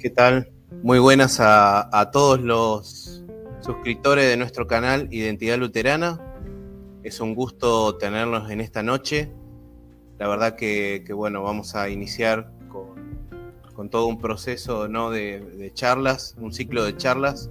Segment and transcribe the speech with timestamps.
[0.00, 0.50] ¿Qué tal?
[0.82, 3.22] Muy buenas a, todos los
[3.60, 6.18] suscriptores de nuestro canal Identidad Luterana.
[7.02, 9.30] Es un gusto tenerlos en esta noche.
[10.18, 12.50] La verdad que, bueno, vamos a iniciar
[13.74, 15.10] con, todo un proceso ¿no?
[15.10, 17.50] de, charlas, un ciclo de charlas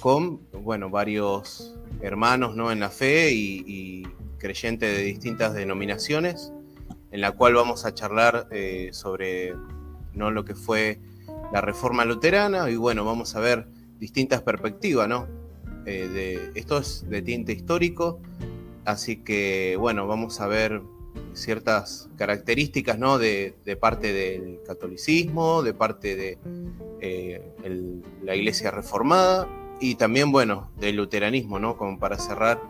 [0.00, 2.72] con bueno, varios hermanos ¿no?
[2.72, 4.02] en la fe y,
[4.38, 6.54] creyentes de distintas denominaciones,
[7.10, 9.54] en la cual vamos a charlar eh, sobre
[10.14, 10.30] ¿no?
[10.30, 11.00] lo que fue
[11.52, 13.66] la reforma luterana y bueno, vamos a ver
[13.98, 15.26] distintas perspectivas, ¿no?
[15.86, 18.20] Eh, de, esto es de tinte histórico,
[18.84, 20.82] así que bueno, vamos a ver
[21.32, 23.18] ciertas características, ¿no?
[23.18, 26.38] De, parte del catolicismo, de parte de
[27.00, 27.42] eh,
[28.22, 29.48] la iglesia reformada
[29.80, 31.76] y también, bueno, del luteranismo, ¿no?
[31.76, 32.60] Como para cerrar.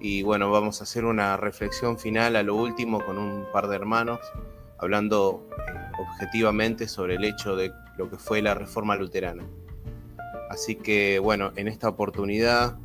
[0.00, 3.76] Y bueno, vamos a hacer una reflexión final a lo último con un par de
[3.76, 4.20] hermanos,
[4.78, 9.44] hablando eh, objetivamente sobre el hecho de lo que fue la reforma luterana.
[10.48, 12.78] Así que bueno, en esta oportunidad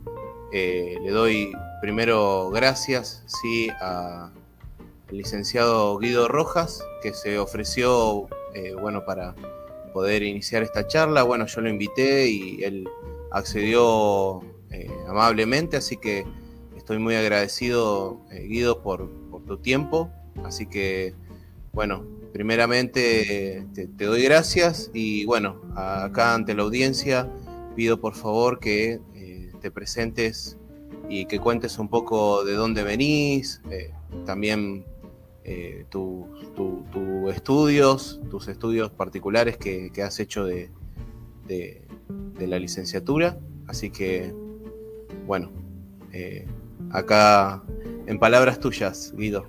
[0.52, 4.32] eh, le doy primero gracias sí, al
[5.10, 9.36] licenciado Guido Rojas, que se ofreció eh, bueno, para
[9.94, 11.24] poder iniciar esta charla.
[11.24, 12.90] Bueno, yo lo invité y él
[13.32, 16.26] accedió eh, amablemente, así que
[16.76, 20.10] estoy muy agradecido, Guido, por, por tu tiempo.
[20.44, 21.16] Así que,
[21.72, 27.32] bueno, primeramente te, doy gracias y bueno, acá ante la audiencia
[27.76, 30.58] pido por favor que eh, te presentes
[31.08, 33.92] y que cuentes un poco de dónde venís, eh,
[34.26, 34.84] también
[35.44, 36.26] eh, tus
[37.34, 40.72] estudios, tus estudios particulares que, has hecho de,
[41.48, 41.86] de,
[42.48, 43.38] la licenciatura.
[43.68, 44.34] Así que,
[45.26, 45.52] bueno,
[46.90, 47.64] acá
[48.08, 49.48] en palabras tuyas, Guido.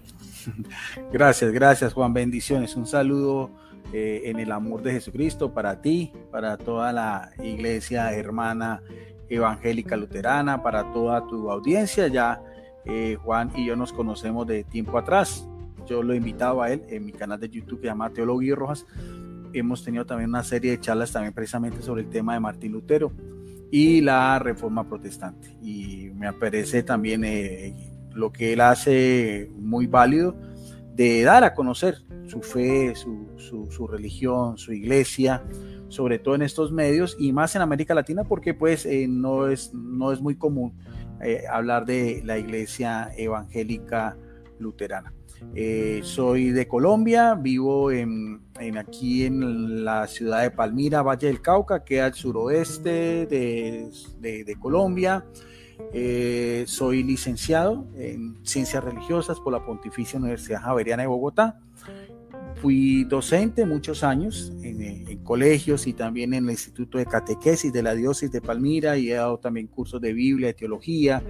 [1.13, 2.77] Gracias, gracias Juan, bendiciones.
[2.77, 3.51] Un saludo
[3.93, 8.83] eh, en el amor de Jesucristo para ti, para toda la iglesia hermana
[9.29, 12.09] evangélica luterana, para toda tu audiencia.
[12.09, 12.43] Ya
[12.85, 15.49] eh, Juan y yo nos conocemos de tiempo atrás.
[15.87, 18.55] Yo lo he invitado a él en mi canal de YouTube que se llama Teología
[18.55, 18.87] Rojas.
[19.53, 23.13] Hemos tenido también una serie de charlas también precisamente sobre el tema de Martín Lutero
[23.71, 25.57] y la reforma protestante.
[25.63, 30.37] Y me aparece también eh, lo que él hace muy válido
[30.95, 35.43] de dar a conocer su fe, su, religión, su iglesia,
[35.89, 39.75] sobre todo en estos medios y más en América Latina porque pues eh, no, es,
[39.75, 40.73] no es muy común
[41.23, 44.17] eh, hablar de la iglesia evangélica
[44.59, 45.13] luterana.
[45.55, 48.41] Eh, soy de Colombia, vivo en,
[48.79, 54.57] aquí en la ciudad de Palmira, Valle del Cauca, que es al suroeste de, de
[54.59, 55.25] Colombia.
[55.93, 61.61] Eh, soy licenciado en Ciencias Religiosas por la Pontificia Universidad Javeriana de Bogotá.
[62.57, 67.95] Fui docente muchos años en, colegios y también en el Instituto de Catequesis de la
[67.95, 71.23] Diócesis de Palmira y he dado también cursos de Biblia, de teología,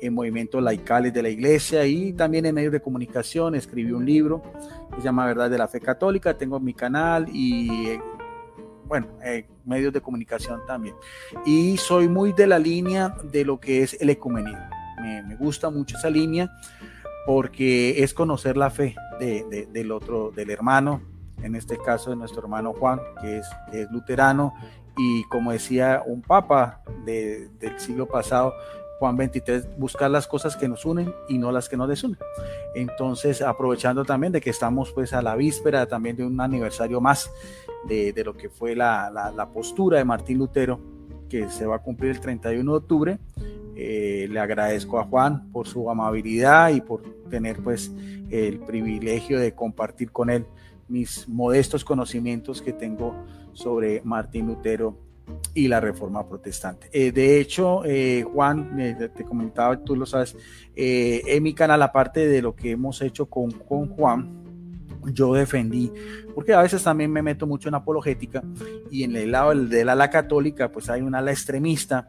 [0.00, 3.54] en movimientos laicales de la iglesia y también en medios de comunicación.
[3.54, 4.42] Escribí un libro
[4.90, 6.36] que se llama Verdad de la Fe Católica.
[6.36, 7.98] Tengo mi canal y
[8.86, 10.94] bueno, eh, medios de comunicación también.
[11.44, 14.68] Y soy muy de la línea de lo que es el ecumenismo.
[15.00, 16.50] Me, gusta mucho esa línea
[17.26, 21.02] porque es conocer la fe del otro, del hermano,
[21.42, 24.54] en este caso de nuestro hermano Juan, que es, es luterano,
[24.96, 28.54] y como decía un papa del siglo pasado,
[28.98, 32.18] Juan 23, buscar las cosas que nos unen y no las que nos desunen.
[32.74, 37.30] Entonces, aprovechando también de que estamos pues a la víspera también de un aniversario más
[37.86, 40.80] de, de lo que fue la, la, postura de Martín Lutero,
[41.28, 43.18] que se va a cumplir el 31 de octubre,
[43.74, 47.92] eh, le agradezco a Juan por su amabilidad y por tener pues
[48.30, 50.46] el privilegio de compartir con él
[50.88, 53.14] mis modestos conocimientos que tengo
[53.52, 54.96] sobre Martín Lutero
[55.54, 56.88] y la reforma protestante.
[56.92, 60.36] Eh, de hecho, eh, Juan, eh, te comentaba, tú lo sabes,
[60.74, 64.45] en mi canal, aparte de lo que hemos hecho con, con Juan,
[65.12, 65.92] yo defendí,
[66.34, 68.42] porque a veces también me meto mucho en apologética
[68.90, 72.06] y en el lado del ala católica, pues hay un ala extremista,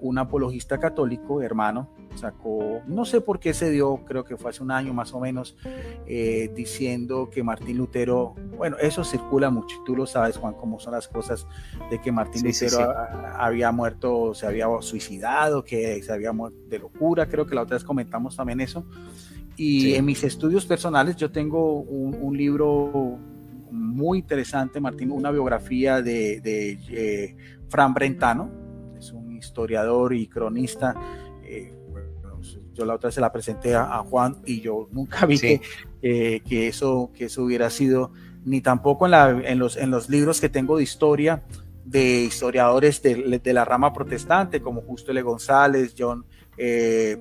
[0.00, 4.62] un apologista católico, hermano, sacó, no sé por qué se dio, creo que fue hace
[4.62, 5.56] un año más o menos,
[6.06, 10.92] eh, diciendo que Martín Lutero, bueno, eso circula mucho, tú lo sabes, Juan, cómo son
[10.92, 11.46] las cosas
[11.90, 12.94] de que Martín Lutero
[13.36, 17.76] había muerto, se había suicidado, que se había muerto de locura, creo que la otra
[17.76, 18.84] vez comentamos también eso.
[19.62, 23.18] Y en mis estudios personales yo tengo un, libro
[23.70, 26.40] muy interesante, Martín, una biografía de,
[26.88, 27.36] eh,
[27.68, 28.50] Fran Brentano,
[28.98, 30.94] es un historiador y cronista.
[31.44, 31.76] Eh,
[32.72, 35.60] yo la otra vez se la presenté a, Juan y yo nunca vi que,
[36.00, 38.12] eh, que, eso, que eso hubiera sido
[38.46, 41.42] ni tampoco en, la, en, los, en los libros que tengo de historia
[41.84, 45.20] de historiadores de, de la rama protestante, como Justo L.
[45.20, 46.24] González, John,
[46.56, 47.18] eh,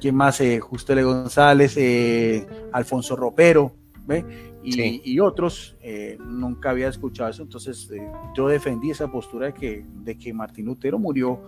[0.00, 0.40] ¿quién más?
[0.40, 1.02] Eh, Justo L.
[1.02, 3.72] González, eh, Alfonso Ropero,
[4.06, 4.24] ¿ve?
[4.68, 9.86] Y, otros, eh, nunca había escuchado eso, entonces eh, yo defendí esa postura de que,
[10.02, 11.40] de que Martín Lutero murió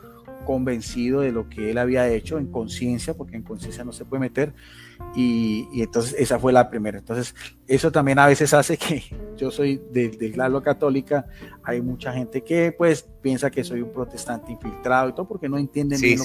[0.45, 4.21] convencido de lo que él había hecho en conciencia, porque en conciencia no se puede
[4.21, 4.55] meter,
[5.15, 6.99] y, entonces esa fue la primera.
[6.99, 7.35] Entonces,
[7.67, 9.03] eso también a veces hace que
[9.37, 11.27] yo soy de, de la católica,
[11.63, 15.59] hay mucha gente que pues piensa que soy un protestante infiltrado y todo, porque no
[15.59, 16.21] entienden bien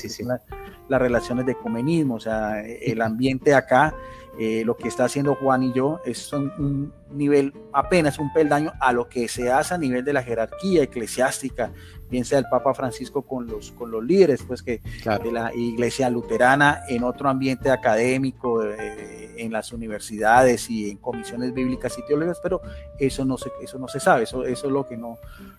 [0.89, 3.95] las relaciones de ecumenismo, o sea, el ambiente acá
[4.39, 8.92] eh, lo que está haciendo Juan y yo es un, nivel, apenas un peldaño a
[8.94, 11.71] lo que se hace a nivel de la jerarquía eclesiástica,
[12.10, 14.81] bien sea el Papa Francisco con los, con los líderes, pues que
[15.24, 21.54] de la iglesia luterana en otro ambiente académico, eh, en las universidades y en comisiones
[21.54, 22.62] bíblicas y teológicas, pero
[23.00, 25.18] eso no se, eso no se sabe, eso, eso es lo que no,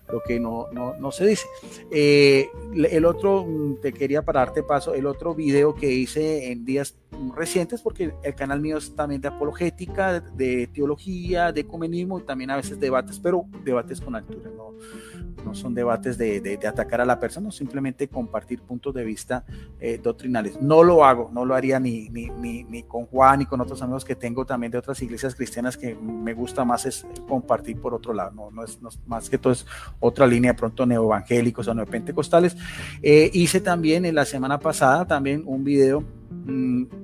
[0.09, 1.47] lo que no, no, no se dice.
[1.91, 6.97] Eh, el otro, mm, te quería pararte paso, el otro video que hice en días
[7.35, 12.50] recientes, porque el canal mío es también de apologética, de teología, de ecumenismo y también
[12.50, 14.73] a veces debates, pero debates con altura, no,
[15.44, 19.44] no son debates de, de, atacar a la persona, simplemente compartir puntos de vista
[19.81, 20.61] eh, doctrinales.
[20.61, 23.81] No lo hago, no lo haría ni, ni, ni, ni, con Juan ni con otros
[23.82, 27.94] amigos que tengo también de otras iglesias cristianas que me gusta más es compartir por
[27.94, 29.67] otro lado, no, no, es, más que todo es
[30.00, 32.56] otra línea pronto neoevangélicos o neopentecostales.
[33.02, 36.05] Eh, hice también en la semana pasada también un video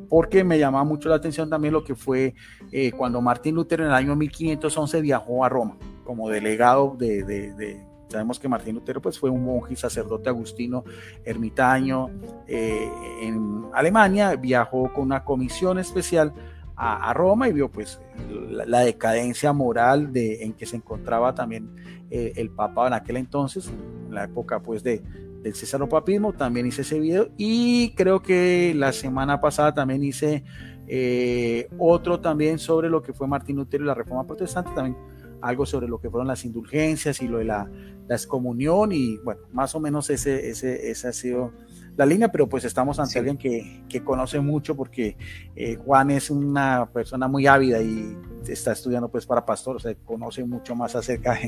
[0.08, 2.34] porque me llamaba mucho la atención también lo que fue
[2.72, 8.40] eh, cuando Martín Lutero en el año 1511 viajó a Roma como delegado de, Sabemos
[8.40, 10.82] que Martín Lutero pues, fue un monje sacerdote agustino
[11.24, 12.10] ermitaño
[12.48, 12.90] eh,
[13.22, 16.32] en Alemania, viajó con una comisión especial
[16.74, 18.00] a, Roma y vio pues
[18.48, 21.70] la, decadencia moral de, en que se encontraba también
[22.10, 23.70] eh, el Papa en aquel entonces,
[24.08, 25.02] en la época pues de,
[25.42, 27.30] del cesaropapismo, también hice ese video.
[27.36, 30.44] Y creo que la semana pasada también hice
[30.86, 34.96] eh, otro también sobre lo que fue Martín Lutero y la Reforma Protestante, también
[35.42, 37.70] algo sobre lo que fueron las indulgencias y lo de la
[38.10, 38.92] la excomunión.
[38.92, 41.52] Y bueno, más o menos ese, ese, esa ha sido
[41.96, 45.16] la línea, pero pues estamos ante alguien que, que, conoce mucho porque
[45.54, 48.16] eh, Juan es una persona muy ávida y
[48.48, 51.38] está estudiando pues para pastor, o sea, conoce mucho más acerca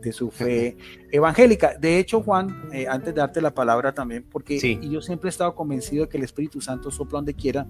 [0.00, 0.76] de, su fe
[1.10, 1.76] evangélica.
[1.78, 4.58] De hecho, Juan, eh, antes de darte la palabra también, porque
[4.88, 7.66] yo siempre he estado convencido de que el Espíritu Santo sopla donde quiera,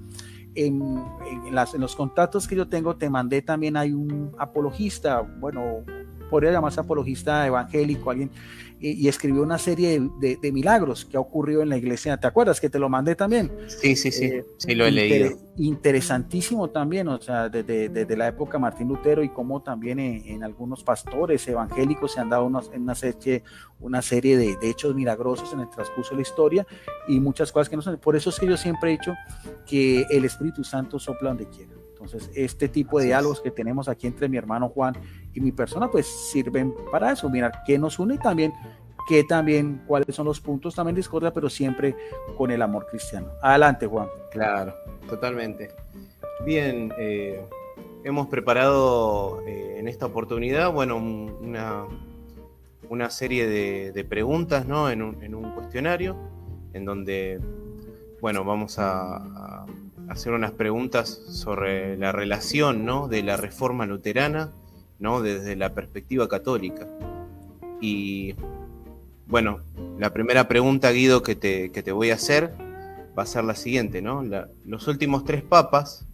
[0.55, 1.03] en,
[1.47, 5.85] en, las, en los contactos que yo tengo te mandé también hay un apologista, bueno,
[6.29, 8.31] podría llamarse apologista evangélico, alguien,
[8.81, 12.17] y, escribió una serie de, milagros que ha ocurrido en la iglesia.
[12.17, 13.51] ¿Te acuerdas que te lo mandé también?
[13.67, 15.37] Sí, sí, sí, eh, sí lo he leído.
[15.57, 20.85] Interesantísimo también, o sea, desde, desde, la época Martín Lutero y cómo también en, algunos
[20.85, 23.43] pastores evangélicos se han dado una, una serie,
[23.81, 26.67] una serie de, de, hechos milagrosos en el transcurso de la historia
[27.09, 27.99] y muchas cosas que no son.
[27.99, 29.15] Por eso es que yo siempre he dicho
[29.67, 31.78] que el Espíritu Santo sopla donde quiera.
[32.01, 34.95] Entonces, este tipo de diálogos que tenemos aquí entre mi hermano Juan
[35.35, 38.53] y mi persona, pues sirven para eso, mirar qué nos une y también
[39.09, 41.97] qué también, cuáles son los puntos también discordia, pero siempre
[42.37, 43.29] con el amor cristiano.
[43.43, 44.07] Adelante, Juan.
[44.31, 44.75] Claro,
[45.09, 45.71] totalmente.
[46.45, 47.43] Bien, eh,
[48.05, 51.87] hemos preparado eh, en esta oportunidad, bueno, una,
[52.91, 54.91] una serie de, preguntas, ¿no?
[54.91, 56.15] En un, en un, cuestionario,
[56.75, 57.41] en donde,
[58.21, 59.65] bueno, vamos a
[60.09, 63.09] hacer unas preguntas sobre la relación ¿no?
[63.09, 64.53] de la reforma luterana
[64.99, 65.23] ¿no?
[65.23, 66.87] desde la perspectiva católica.
[67.81, 68.35] Y
[69.27, 69.61] bueno,
[69.99, 72.53] la primera pregunta, Guido, que te, que te voy a hacer
[73.19, 74.25] va a ser la siguiente, ¿no?
[74.65, 76.07] los últimos tres papas,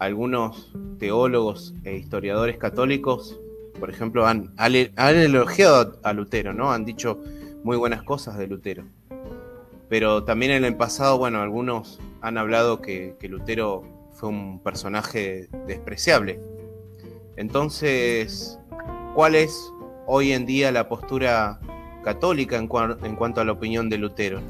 [0.00, 3.38] algunos teólogos e historiadores católicos,
[3.78, 4.74] por ejemplo, han, han
[5.16, 6.72] elogiado a Lutero, ¿no?
[6.72, 7.20] Han dicho
[7.62, 8.84] muy buenas cosas de Lutero.
[9.88, 16.40] Pero también en el pasado, bueno, algunos han hablado que, Lutero fue un personaje despreciable.
[17.36, 18.58] Entonces,
[19.14, 19.72] ¿cuál es
[20.06, 21.60] hoy en día la postura
[22.02, 24.40] católica en, cuanto a la opinión de Lutero?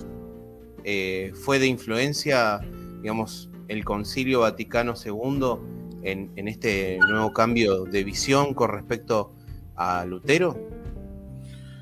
[0.85, 2.61] Eh, ¿Fue de influencia,
[3.03, 5.57] digamos, el Concilio Vaticano II
[6.03, 9.35] en, en, este nuevo cambio de visión con respecto
[9.77, 10.57] a Lutero?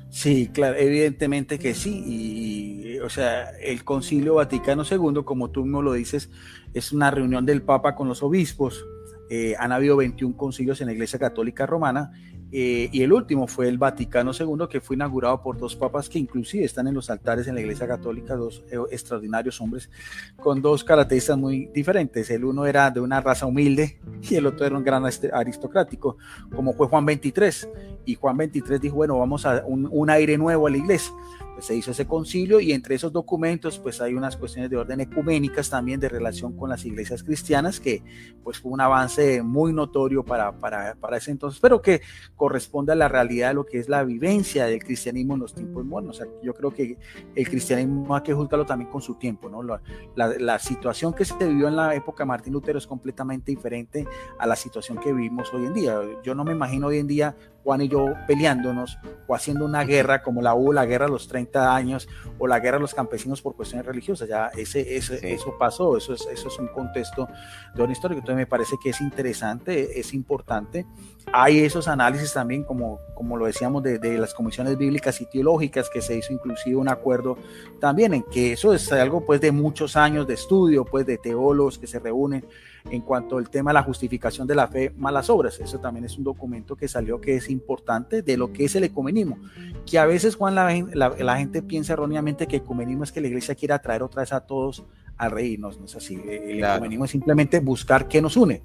[0.09, 2.03] Sí, claro, evidentemente que sí.
[2.05, 6.29] Y, o sea, el Concilio Vaticano II, como tú mismo lo dices,
[6.73, 8.85] es una reunión del Papa con los obispos.
[9.29, 12.13] Eh, han habido 21 concilios en la Iglesia Católica Romana
[12.51, 16.17] Eh, y el último fue el Vaticano II, que fue inaugurado por dos papas que
[16.17, 19.89] inclusive están en los altares en la Iglesia Católica, dos eh, extraordinarios hombres
[20.37, 22.29] con dos características muy diferentes.
[22.29, 26.17] El uno era de una raza humilde y el otro era un gran aristocrático,
[26.55, 27.69] como fue Juan XXIII.
[28.05, 31.13] Y Juan XXIII dijo, bueno, vamos a un, un aire nuevo a la iglesia.
[31.57, 34.99] Pues se hizo ese concilio y entre esos documentos pues hay unas cuestiones de orden
[34.99, 38.03] ecuménicas también de relación con las iglesias cristianas que
[38.43, 42.01] pues fue un avance muy notorio para, para, para ese entonces, pero que
[42.35, 45.83] corresponde a la realidad de lo que es la vivencia del cristianismo en los tiempos
[45.83, 46.21] modernos.
[46.43, 46.99] Yo creo que
[47.33, 49.63] el cristianismo hay que juzgarlo también con su tiempo, ¿no?
[49.63, 49.81] La,
[50.15, 54.05] la, la situación que se vivió en la época de Martín Lutero es completamente diferente
[54.37, 55.99] a la situación que vivimos hoy en día.
[56.21, 57.35] Yo no me imagino hoy en día
[57.67, 58.97] Juan y yo peleándonos
[59.27, 62.07] o haciendo una guerra como la hubo la guerra a los 30 años
[62.39, 64.29] o la guerra a los campesinos por cuestiones religiosas.
[64.29, 65.27] Ya ese, ese sí.
[65.27, 67.27] eso pasó, eso es, eso es un contexto
[67.75, 70.85] de una historia que entonces me parece que es interesante, es importante.
[71.33, 75.89] Hay esos análisis también, como, como lo decíamos, de, de las comisiones bíblicas y teológicas,
[75.89, 77.37] que se hizo inclusive un acuerdo
[77.81, 81.77] también en que eso es algo pues de muchos años de estudio, pues de teólogos
[81.77, 82.45] que se reúnen
[82.91, 85.59] en cuanto al tema de la justificación de la fe, malas obras.
[85.59, 88.83] Eso también es un documento que salió que es importante de lo que es el
[88.83, 89.37] ecumenismo.
[89.85, 93.55] Que a veces, Juan, la, la, gente piensa erróneamente que ecumenismo es que la iglesia
[93.55, 94.85] quiera atraer otra vez a todos
[95.17, 96.15] a reírnos, no es así.
[96.15, 96.75] El claro.
[96.75, 98.61] ecumenismo es simplemente buscar qué nos une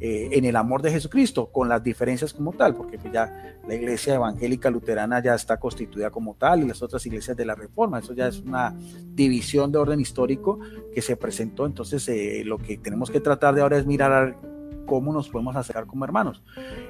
[0.00, 3.74] eh, en el amor de Jesucristo, con las diferencias como tal, porque pues ya la
[3.74, 8.00] iglesia evangélica luterana ya está constituida como tal y las otras iglesias de la Reforma,
[8.00, 8.76] eso ya es una
[9.14, 10.58] división de orden histórico
[10.94, 14.36] que se presentó, entonces eh, lo que tenemos que tratar de ahora es mirar
[14.86, 16.42] cómo nos podemos acercar como hermanos.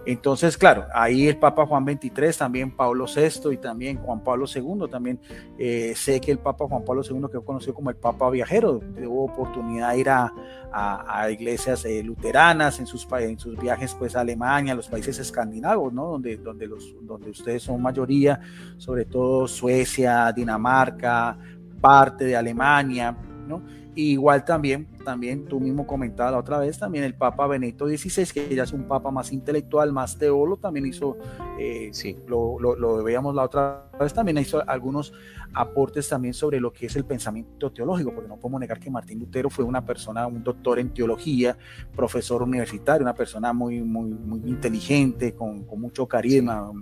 [0.06, 4.88] Entonces, claro, ahí el Papa Juan XXIII, también Pablo VI y también Juan Pablo II,
[4.90, 5.20] también
[5.58, 9.24] eh, sé que el Papa Juan Pablo II, que conocido como el Papa Viajero, tuvo
[9.24, 10.32] oportunidad de ir a,
[10.72, 14.88] a, a iglesias eh, luteranas en sus, en sus viajes pues, a Alemania, a los
[14.88, 16.06] países escandinavos, ¿no?
[16.06, 18.40] donde, donde, los, donde ustedes son mayoría,
[18.76, 21.38] sobre todo Suecia, Dinamarca,
[21.80, 23.62] parte de Alemania, ¿no?
[23.94, 28.54] igual también, también tú mismo comentabas la otra vez, también el Papa Benito XVI, que
[28.54, 31.16] ya es un Papa más intelectual, más teólogo, también hizo,
[31.58, 35.12] eh, sí, lo, lo, lo, veíamos la otra vez, también hizo algunos
[35.52, 39.20] aportes también sobre lo que es el pensamiento teológico, porque no podemos negar que Martín
[39.20, 41.56] Lutero fue una persona, un doctor en teología,
[41.94, 46.72] profesor universitario, una persona muy, muy, muy inteligente, con, con mucho carisma,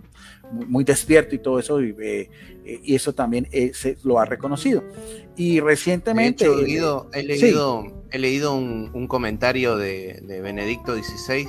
[0.51, 2.31] muy, muy, despierto y todo eso, y, eh,
[2.65, 4.83] y eso también eh, se, lo ha reconocido.
[5.37, 6.47] Y recientemente...
[6.47, 7.91] Hecho, Guido, he leído, sí.
[8.11, 11.47] he leído un, un comentario de, de, Benedicto XVI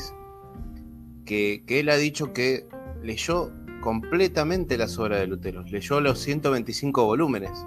[1.26, 2.68] que, que él ha dicho que
[3.04, 5.64] leyó completamente las obras de Lutero.
[5.64, 7.66] Leyó los 125 volúmenes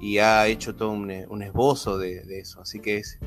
[0.00, 2.60] y ha hecho todo un, un esbozo de, de, eso.
[2.60, 3.18] Así que es,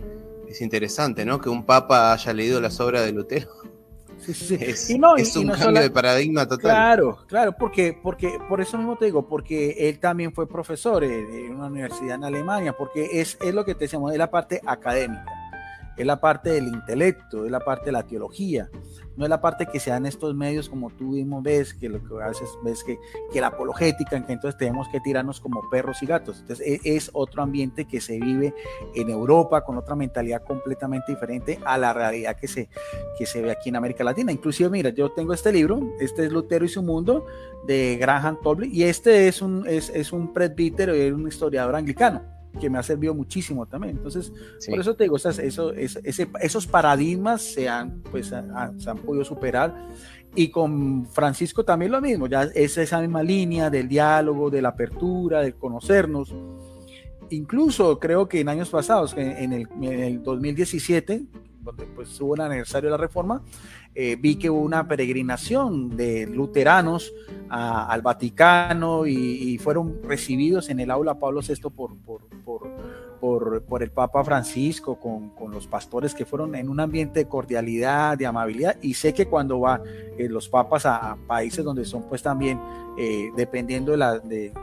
[0.47, 1.41] es, interesante, ¿no?
[1.41, 3.49] Que un papa haya leído las obras de Lutero.
[4.21, 4.55] Sí, sí.
[4.61, 6.59] Es, no, es un no cambio de paradigma total.
[6.59, 11.55] Claro, claro, porque, porque por eso mismo te digo, porque él también fue profesor en
[11.55, 15.25] una universidad en Alemania, porque es, es lo que te decíamos, es la parte académica,
[15.97, 18.69] es la parte del intelecto, es la parte de la teología
[19.17, 21.89] no es la parte que se da en estos medios como tú mismo ves, que
[21.89, 22.97] lo que haces ves que,
[23.31, 26.39] que la apologética, en que entonces tenemos que tirarnos como perros y gatos.
[26.39, 28.53] Entonces es, es, otro ambiente que se vive
[28.95, 32.69] en Europa con otra mentalidad completamente diferente a la realidad que se,
[33.17, 34.31] que se ve aquí en América Latina.
[34.31, 37.25] Inclusive, mira, yo tengo este libro, este es Lutero y su mundo
[37.67, 42.40] de Graham Tobley y este es un, es, es un presbítero y un historiador anglicano
[42.59, 43.97] que me ha servido muchísimo también.
[43.97, 44.71] Entonces, sí.
[44.71, 48.97] por eso te digo, esas, eso, ese, esos paradigmas se han, pues, a, se han
[48.97, 49.87] podido superar.
[50.35, 54.69] Y con Francisco también lo mismo, ya es esa misma línea del diálogo, de la
[54.69, 56.33] apertura, de conocernos.
[57.29, 61.25] Incluso creo que en años pasados, en el, en el 2017,
[61.63, 63.41] donde pues hubo aniversario de la reforma,
[63.93, 67.13] eh, vi que hubo una peregrinación de luteranos
[67.49, 72.21] al Vaticano y, fueron recibidos en el aula Pablo VI por, por,
[73.19, 77.27] por, por, el Papa Francisco, con, con, los pastores que fueron en un ambiente de
[77.27, 79.81] cordialidad, de amabilidad, y sé que cuando van
[80.17, 82.59] eh, los papas a, a, países donde son pues también,
[82.97, 84.19] eh, dependiendo de la...
[84.19, 84.53] De,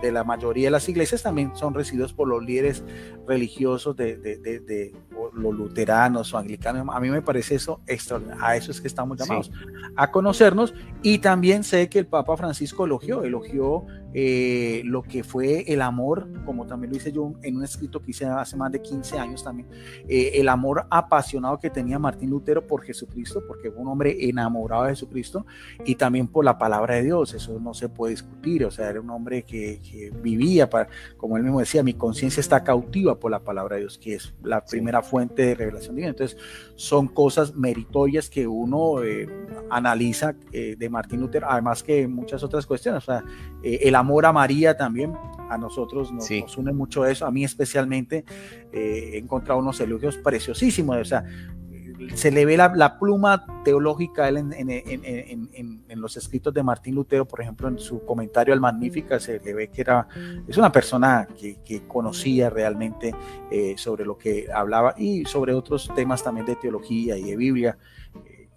[0.00, 2.84] de la mayoría de las iglesias también son recibidos por los líderes
[3.26, 4.94] religiosos de, de, de, de
[5.34, 6.86] los luteranos o anglicanos.
[6.92, 8.44] A mí me parece eso extraordinario.
[8.44, 9.52] A eso es que estamos llamados, sí.
[9.96, 10.74] a conocernos.
[11.02, 13.86] Y también sé que el Papa Francisco elogió, elogió
[14.18, 18.12] eh, lo que fue el amor, como también lo hice yo en un escrito que
[18.12, 19.68] hice hace más de 15 años también,
[20.08, 24.84] eh, el amor apasionado que tenía Martín Lutero por Jesucristo, porque fue un hombre enamorado
[24.84, 25.44] de Jesucristo,
[25.84, 29.02] y también por la palabra de Dios, eso no se puede discutir, o sea, era
[29.02, 29.82] un hombre que,
[30.22, 33.98] vivía, para, como él mismo decía, mi conciencia está cautiva por la palabra de Dios,
[33.98, 36.12] que es la primera fuente de revelación divina.
[36.12, 36.38] Entonces,
[36.74, 39.28] son cosas meritorias que uno eh,
[39.68, 43.24] analiza de Martín Lutero, además que muchas otras cuestiones, o sea,
[43.62, 45.14] el amor a María también,
[45.48, 48.24] a nosotros nos, une mucho eso, a mí especialmente
[48.72, 51.24] eh, he encontrado unos elogios preciosísimos, o sea,
[52.14, 57.68] se le ve la, pluma teológica en, en, los escritos de Martín Lutero, por ejemplo,
[57.68, 60.06] en su comentario al Magnífica, se le ve que era,
[60.46, 63.14] es una persona que, conocía realmente
[63.50, 67.78] eh, sobre lo que hablaba y sobre otros temas también de teología y de Biblia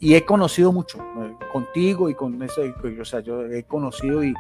[0.02, 4.34] y he conocido mucho eh, contigo y con eso, o sea, yo he conocido y,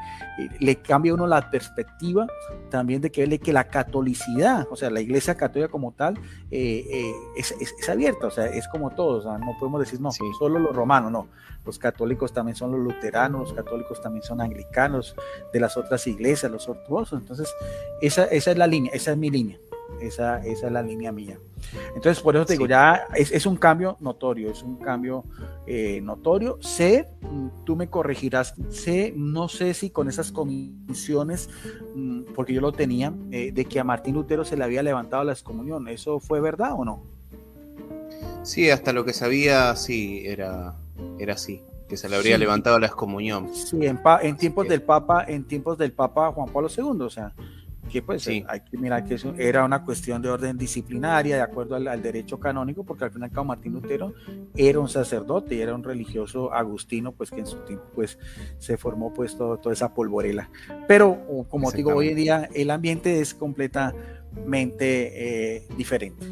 [0.59, 2.25] le cambia uno la perspectiva
[2.69, 6.17] también de que, que la catolicidad, o sea, la iglesia católica como tal,
[6.49, 10.59] eh, eh, es, es, abierta, o sea, es como todos, no podemos decir, no, solo
[10.59, 11.27] los romanos, no,
[11.65, 15.15] los católicos también son los luteranos, los católicos también son anglicanos,
[15.51, 17.53] de las otras iglesias, los ortodoxos, entonces,
[18.01, 19.59] esa, esa es la línea, esa es mi línea.
[20.01, 21.39] Esa, esa es la línea mía.
[21.96, 25.24] Entonces, por eso te digo, ya es, es, un cambio notorio, es un cambio
[25.68, 26.58] eh, notorio.
[26.62, 31.50] Sé, mm, tú me corregirás, sé, no sé si con esas comisiones,
[31.96, 35.24] mm, porque yo lo tenía, eh, de que a Martín Lutero se le había levantado
[35.24, 35.88] la excomunión.
[35.88, 37.03] ¿Eso fue verdad o no?
[38.44, 40.75] Sí, hasta lo que sabía, sí, era,
[41.20, 43.50] era así que se le habría levantado la excomunión.
[43.53, 47.34] Sí, en, en tiempos del Papa, en tiempos del Papa Juan Pablo II, o sea,
[47.89, 51.75] que pues hay que mirar que eso era una cuestión de orden disciplinaria de acuerdo
[51.75, 54.13] al, derecho canónico, porque al fin y al cabo Martín Lutero
[54.55, 58.18] era un sacerdote y era un religioso agustino, pues que en su tiempo pues
[58.59, 60.50] se formó pues toda esa polvorela.
[60.87, 66.25] Pero como digo, hoy en día el ambiente es completamente eh, diferente.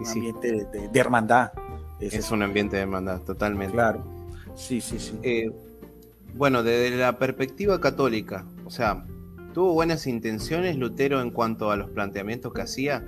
[0.00, 1.52] es un ambiente de, hermandad.
[2.00, 3.74] Es, un ambiente de hermandad, totalmente.
[3.74, 4.04] Claro.
[4.54, 5.18] Sí, sí, sí.
[5.22, 5.50] Eh,
[6.34, 9.04] bueno, desde la perspectiva católica, o sea,
[9.52, 13.04] ¿Tuvo buenas intenciones Lutero en cuanto a los planteamientos que hacía?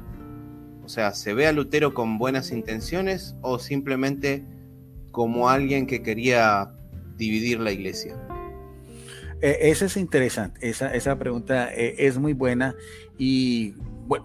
[0.84, 4.44] O sea, ¿se ve a Lutero con buenas intenciones o simplemente
[5.10, 6.70] como alguien que quería
[7.16, 8.18] dividir la iglesia?
[9.40, 12.74] Eh, esa es interesante, esa, pregunta eh, es muy buena
[13.16, 13.74] y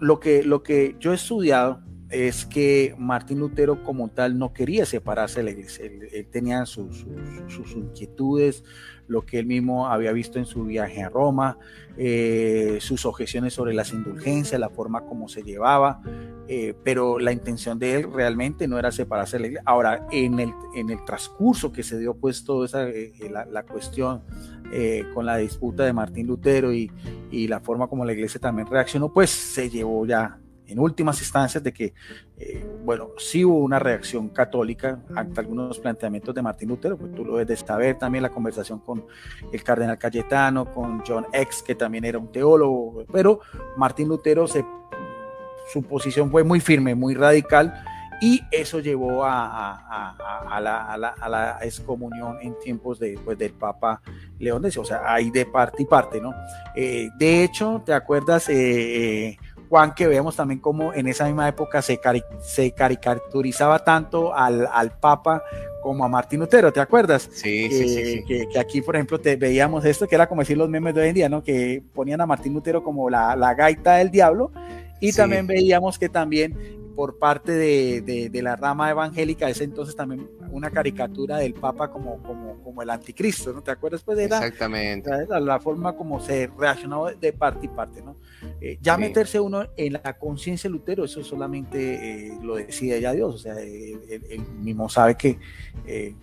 [0.00, 4.84] lo, que, lo que yo he estudiado es que Martín Lutero como tal no quería
[4.84, 7.06] separarse de la iglesia, él, tenía sus,
[7.74, 8.64] inquietudes,
[9.10, 11.58] lo que él mismo había visto en su viaje a Roma,
[11.96, 16.00] eh, sus objeciones sobre las indulgencias, la forma como se llevaba,
[16.46, 19.64] eh, pero la intención de él realmente no era separarse de la iglesia.
[19.66, 24.22] Ahora, en el, en el transcurso que se dio pues toda esa, eh, la, cuestión
[25.12, 26.88] con la disputa de Martín Lutero y,
[27.32, 30.38] y la forma como la iglesia también reaccionó, pues se llevó ya
[30.70, 31.94] en últimas instancias de que,
[32.38, 37.24] eh, bueno, sí hubo una reacción católica ante algunos planteamientos de Martín Lutero, pues tú
[37.24, 39.04] lo debes de saber también la conversación con
[39.52, 43.40] el cardenal Cayetano, con John X, que también era un teólogo, pero
[43.76, 44.64] Martín Lutero se,
[45.72, 47.84] su posición fue muy firme, muy radical,
[48.20, 50.12] y eso llevó a,
[50.50, 54.02] a, la, a, la, excomunión en tiempos de, pues, del Papa
[54.38, 56.34] León X, o sea, hay de parte y parte, ¿no?
[56.76, 58.50] Eh, de hecho, ¿te acuerdas?
[58.50, 59.38] Eh, eh
[59.70, 62.00] Juan, que vemos también como en esa misma época se,
[62.40, 65.44] se caricaturizaba tanto al, al, Papa
[65.80, 67.28] como a Martín Lutero, ¿te acuerdas?
[67.32, 70.68] Sí, sí, sí, que, aquí, por ejemplo, te veíamos esto, que era como decir los
[70.68, 71.44] memes de hoy en día, ¿no?
[71.44, 74.50] Que ponían a Martín Lutero como la, la gaita del diablo,
[74.98, 80.28] y también veíamos que también por parte de, de, la rama evangélica, ese entonces también
[80.50, 83.62] una caricatura del Papa como, como, como el anticristo, ¿no?
[83.62, 84.02] ¿Te acuerdas?
[84.02, 85.10] Pues era Exactamente.
[85.26, 88.16] La, forma como se reaccionó de parte y parte, ¿no?
[88.60, 93.12] Eh, ya meterse uno en la conciencia de Lutero, eso solamente eh, lo decide ya
[93.12, 95.38] Dios, o sea, él, mismo sabe que
[95.86, 96.14] eh,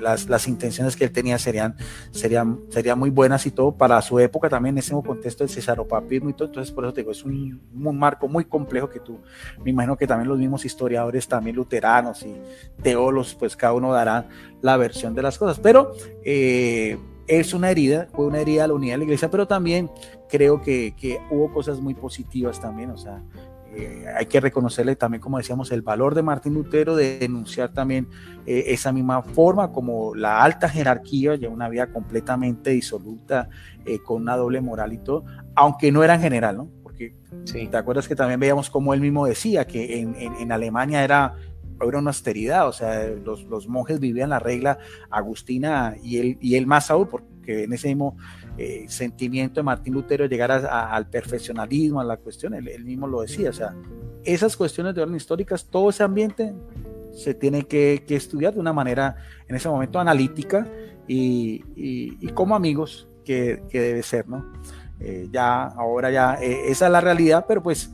[0.00, 1.76] las, las, intenciones que él tenía serían,
[2.10, 6.30] serían, serían muy buenas y todo para su época también en ese contexto del cesaropapismo
[6.30, 9.18] y todo, entonces por eso te digo, es un, un, marco muy complejo que tú,
[9.62, 12.34] me imagino que también los mismos historiadores, también luteranos y
[12.82, 14.28] teólogos, pues cada uno dará
[14.62, 15.92] la versión de las cosas, pero
[16.24, 19.90] eh, es una herida, fue una herida a la unidad de la iglesia, pero también
[20.28, 23.22] creo que, que hubo cosas muy positivas también, o sea,
[23.72, 28.08] eh, hay que reconocerle también, como decíamos, el valor de Martín Lutero de denunciar también
[28.46, 33.48] eh, esa misma forma, como la alta jerarquía, ya una vida completamente disoluta,
[33.84, 36.70] eh, con una doble moral y todo, aunque no era en general, ¿no?
[36.82, 41.34] Porque te acuerdas que también veíamos como él mismo decía que en, en, Alemania era
[41.82, 44.76] era una austeridad, o sea, los, los, monjes vivían la regla
[45.08, 48.16] agustina y él, y él más aún, porque en ese mismo
[48.58, 53.50] eh, sentimiento de Martín Lutero llegar al perfeccionalismo, a la cuestión, él, mismo lo decía,
[53.50, 53.74] o sea,
[54.24, 56.54] esas cuestiones de orden históricas, todo ese ambiente
[57.12, 59.16] se tiene que, que estudiar de una manera,
[59.48, 60.66] en ese momento, analítica
[61.08, 64.44] y, y, como amigos que, que, debe ser, ¿no?
[65.00, 67.90] Eh, ya, ahora ya, eh, esa es la realidad, pero pues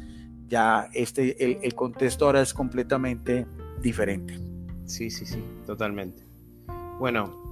[0.49, 3.47] ya este, el, el, contexto ahora es completamente
[3.81, 4.39] diferente.
[4.85, 6.25] Sí, sí, sí, totalmente.
[6.99, 7.46] Bueno,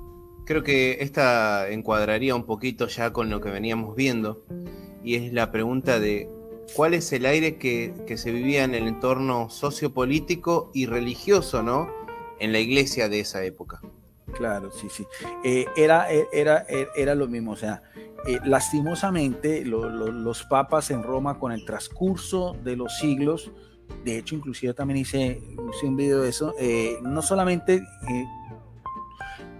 [0.44, 4.44] creo que esta encuadraría un poquito ya con lo que veníamos viendo
[5.02, 6.28] y es la pregunta de
[6.74, 11.88] cuál es el aire que, que se vivía en el entorno sociopolítico y religioso, ¿no?
[12.38, 13.80] En la iglesia de esa época.
[14.32, 15.06] Claro, sí, sí.
[15.44, 17.82] Eh, era, era, era lo mismo, o sea,
[18.26, 23.50] eh, lastimosamente los papas en Roma con el transcurso de los siglos,
[24.02, 25.42] de hecho inclusive también hice,
[25.82, 28.24] un video de eso, eh, no solamente eh,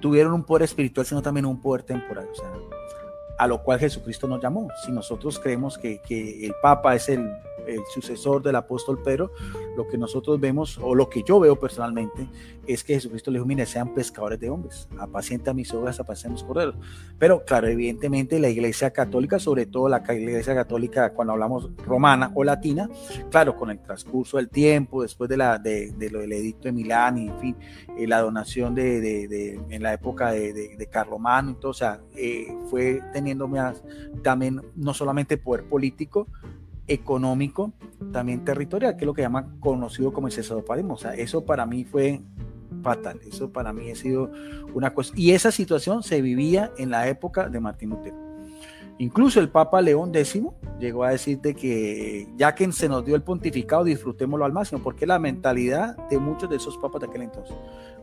[0.05, 2.53] tuvieron un poder espiritual, sino también un poder temporal, o sea,
[3.38, 4.69] a lo cual Jesucristo nos llamó.
[4.85, 7.27] Si nosotros creemos que, que el papa es el
[7.66, 9.33] el sucesor del apóstol Pedro,
[9.77, 12.29] lo que nosotros vemos, o lo que yo veo personalmente,
[12.66, 16.77] es que Jesucristo le dijo, sean pescadores de hombres, apacienta mis ovejas, apacienta mis corderos.
[17.18, 22.44] Pero claro, evidentemente la iglesia católica, sobre todo la iglesia católica cuando hablamos romana o
[22.44, 22.88] latina,
[23.31, 27.18] claro, con el transcurso del tiempo, después de, la, de, lo del edicto de Milán,
[27.18, 27.57] y en fin,
[27.98, 33.00] eh, la donación de, de, en la época de, Carlomagno, entonces, o sea, eh, fue
[33.12, 33.83] teniendo más,
[34.22, 36.29] también no solamente poder político,
[36.87, 37.73] económico,
[38.12, 40.94] también territorial, que es lo que llama conocido como el cesadoparismo.
[40.94, 42.23] O sea, eso para mí fue
[42.83, 44.31] fatal, eso para mí ha sido
[44.75, 45.12] una cosa.
[45.16, 48.24] Y esa situación se vivía en la época de Martín Lutero.
[48.99, 50.43] Incluso el Papa León X
[50.79, 54.83] llegó a decir de que ya que se nos dio el pontificado, disfrutémoslo al máximo,
[54.83, 57.57] porque la mentalidad de muchos de esos papas de aquel entonces,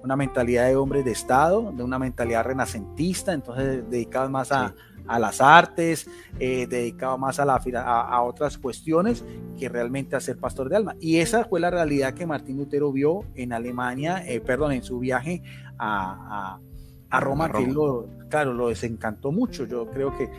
[0.04, 4.76] una mentalidad de hombres de Estado, de una mentalidad renacentista, entonces dedicados más a,
[5.08, 9.24] a las artes, eh, dedicado más a, la, a, otras cuestiones
[9.58, 10.96] que realmente a ser pastor de alma.
[11.00, 15.00] Y esa fue la realidad que Martín Lutero vio en Alemania, eh, perdón, en su
[15.00, 15.42] viaje
[15.78, 16.60] a,
[17.12, 19.66] a Roma, que lo, claro, lo desencantó mucho.
[19.66, 20.30] Yo creo que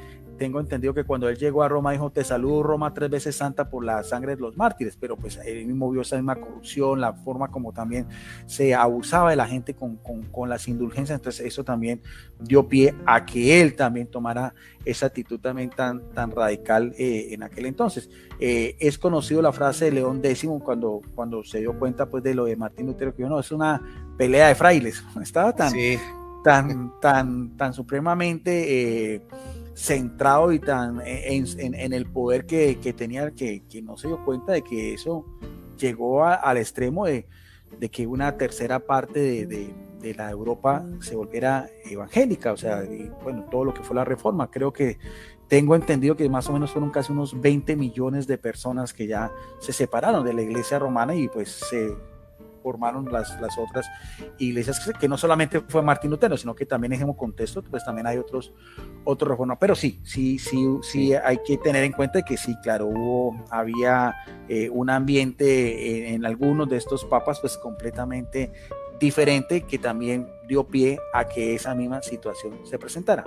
[0.43, 3.71] tengo entendido que cuando él llegó a Roma dijo, te saludo Roma tres veces santa
[3.71, 7.13] por la sangre de los mártires, pero pues él mismo vio esa misma corrupción, la
[7.13, 8.09] forma como también
[8.47, 9.99] se abusaba de la gente con,
[10.33, 12.01] con, las indulgencias, entonces eso también
[12.41, 14.53] dio pie a que él también tomara
[14.85, 18.11] esa actitud también tan, tan radical eh, en aquel entonces.
[18.41, 22.35] Eh, es conocido la frase de León X cuando, cuando se dio cuenta pues de
[22.35, 23.81] lo de Martín Lutero, que no, es una
[24.19, 25.73] pelea de frailes, estaba tan...
[26.43, 29.23] tan, tan, tan supremamente eh,
[29.75, 34.95] centrado y tan en, el poder que, tenía que, no se dio cuenta de que
[34.95, 35.25] eso
[35.79, 37.27] llegó al extremo de,
[37.91, 39.75] que una tercera parte de,
[40.15, 42.83] la Europa se volviera evangélica, o sea,
[43.23, 44.51] bueno, todo lo que fue la reforma.
[44.51, 44.99] Creo que
[45.47, 49.31] tengo entendido que más o menos fueron casi unos 20 millones de personas que ya
[49.61, 51.95] se separaron de la iglesia romana y pues se
[52.63, 53.87] formaron las, las otras
[54.39, 58.07] iglesias, que, no solamente fue Martín Lutero, sino que también en ese contexto, pues también
[58.07, 58.53] hay otros,
[59.05, 59.59] otros reformas.
[59.61, 64.15] Pero sí, sí, sí, sí hay que tener en cuenta que sí, claro, hubo, había
[64.49, 68.53] eh, un ambiente en, en algunos de estos papas, pues completamente
[69.03, 73.25] diferente, que también dio pie a que esa misma situación se presentara.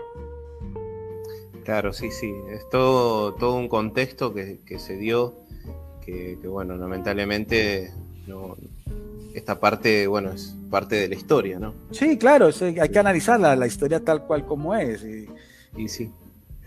[1.66, 5.34] Claro, sí, sí, es todo, todo un contexto que, que se dio,
[6.00, 7.92] que, que, bueno, lamentablemente
[8.28, 8.56] no,
[9.36, 11.74] esta parte, bueno, es parte de la historia, ¿no?
[11.92, 15.06] Sí, claro, hay que analizar la, historia tal cual como es.
[15.76, 16.10] Y, sí.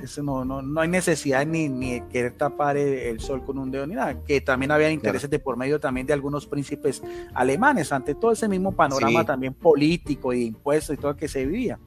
[0.03, 3.71] Eso no, no, no, hay necesidad ni, ni de querer tapar el, sol con un
[3.71, 7.03] dedo ni nada, que también había intereses de por medio también de algunos príncipes
[7.35, 11.81] alemanes, ante todo ese mismo panorama también político y impuestos y todo que se vivía.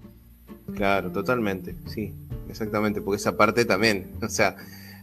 [0.76, 2.14] Claro, totalmente, sí,
[2.50, 4.58] exactamente, porque esa parte también, o sea,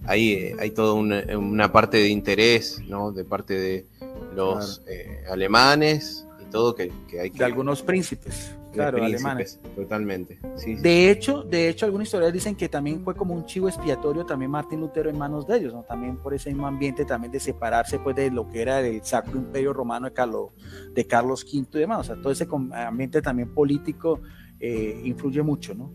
[0.04, 3.12] ahí hay toda una, una parte de interés, ¿no?
[3.12, 3.86] De parte de,
[4.34, 7.38] los eh, alemanes y todo que, hay que...
[7.38, 9.60] De algunos príncipes, claro, alemanes.
[9.74, 10.38] Totalmente.
[10.80, 14.50] de hecho, de hecho, algunos historiadores dicen que también fue como un chivo expiatorio también
[14.50, 15.82] Martín Lutero en manos de ellos, ¿no?
[15.82, 19.38] También por ese mismo ambiente también de separarse pues de lo que era el Sacro
[19.38, 20.50] Imperio Romano de Carlos,
[20.94, 22.00] de Carlos V y demás.
[22.00, 24.20] O sea, todo ese ambiente también político
[24.60, 25.90] eh, influye mucho, ¿no?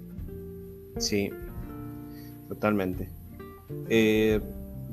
[0.98, 1.30] Sí,
[2.48, 3.10] totalmente.
[3.90, 4.40] Eh,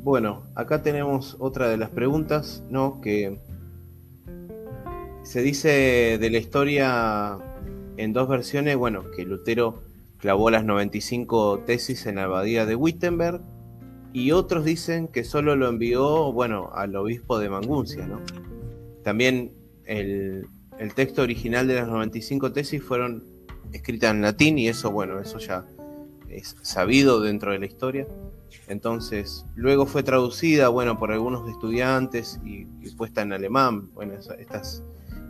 [0.02, 3.00] bueno, acá tenemos otra de las preguntas, ¿no?
[3.00, 3.38] Que
[5.22, 7.38] se dice de la historia
[7.96, 9.82] en dos versiones, bueno, que Lutero
[10.18, 13.42] clavó las 95 tesis en la abadía de Wittenberg
[14.12, 18.20] y otros dicen que solo lo envió, bueno, al obispo de Manguncia, ¿no?
[19.04, 19.52] También
[19.84, 20.46] el,
[20.78, 23.24] el texto original de las 95 tesis fueron
[23.72, 25.64] escritas en latín y eso, bueno, eso ya
[26.28, 28.06] es sabido dentro de la historia.
[28.68, 34.82] Entonces, luego fue traducida, bueno, por algunos estudiantes y, puesta en alemán, bueno, estas,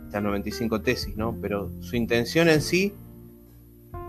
[0.05, 1.37] estas 95 tesis, ¿no?
[1.41, 2.93] Pero su intención en sí,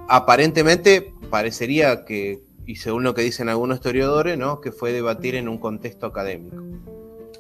[0.08, 4.60] aparentemente, parecería que, y según lo que dicen algunos historiadores, ¿no?
[4.60, 6.62] Que fue debatir en un contexto académico.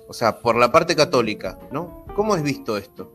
[0.08, 2.04] O sea, por la parte católica, ¿no?
[2.14, 3.12] ¿Cómo es visto esto?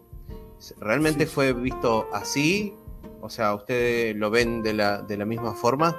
[0.80, 2.74] ¿Realmente fue visto así?
[3.22, 5.96] O sea, ¿ustedes lo ven de la, de la misma forma?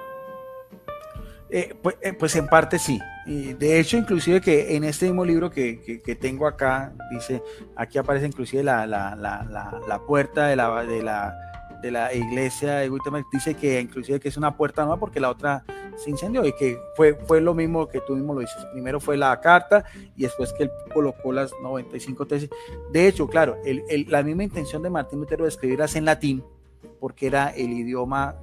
[1.50, 3.00] Eh, pues, eh, pues, en parte sí.
[3.26, 7.42] De hecho, inclusive que en este mismo libro que, tengo acá, dice,
[7.76, 11.36] aquí aparece inclusive la, la, la, la puerta de la, de la,
[11.82, 15.30] de la iglesia de Guatemala, dice que inclusive que es una puerta nueva porque la
[15.30, 15.64] otra
[15.96, 18.64] se incendió y que fue, fue lo mismo que tú mismo lo dices.
[18.72, 19.84] Primero fue la carta
[20.16, 22.50] y después que él colocó las 95 tesis.
[22.92, 26.44] De hecho, claro, el, la misma intención de Martín Lutero de escribirlas en latín,
[27.00, 28.36] porque era el idioma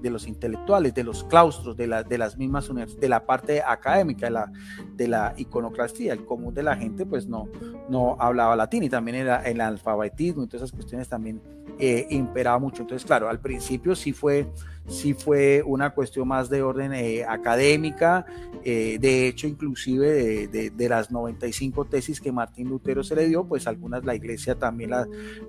[0.00, 4.26] de los intelectuales, de los claustros, de, la, de las mismas de la parte académica,
[4.26, 4.52] de la,
[4.94, 6.12] de la iconoclastía.
[6.12, 7.48] El común de la gente pues no,
[7.88, 11.40] no hablaba latín y también era el alfabetismo y todas esas cuestiones también
[11.78, 12.82] eh, imperaba mucho.
[12.82, 14.50] Entonces, claro, al principio sí fue
[14.88, 18.26] sí fue una cuestión más de orden eh, académica,
[18.64, 23.66] eh, de hecho inclusive de, las 95 tesis que Martín Lutero se le dio, pues
[23.66, 24.90] algunas la iglesia también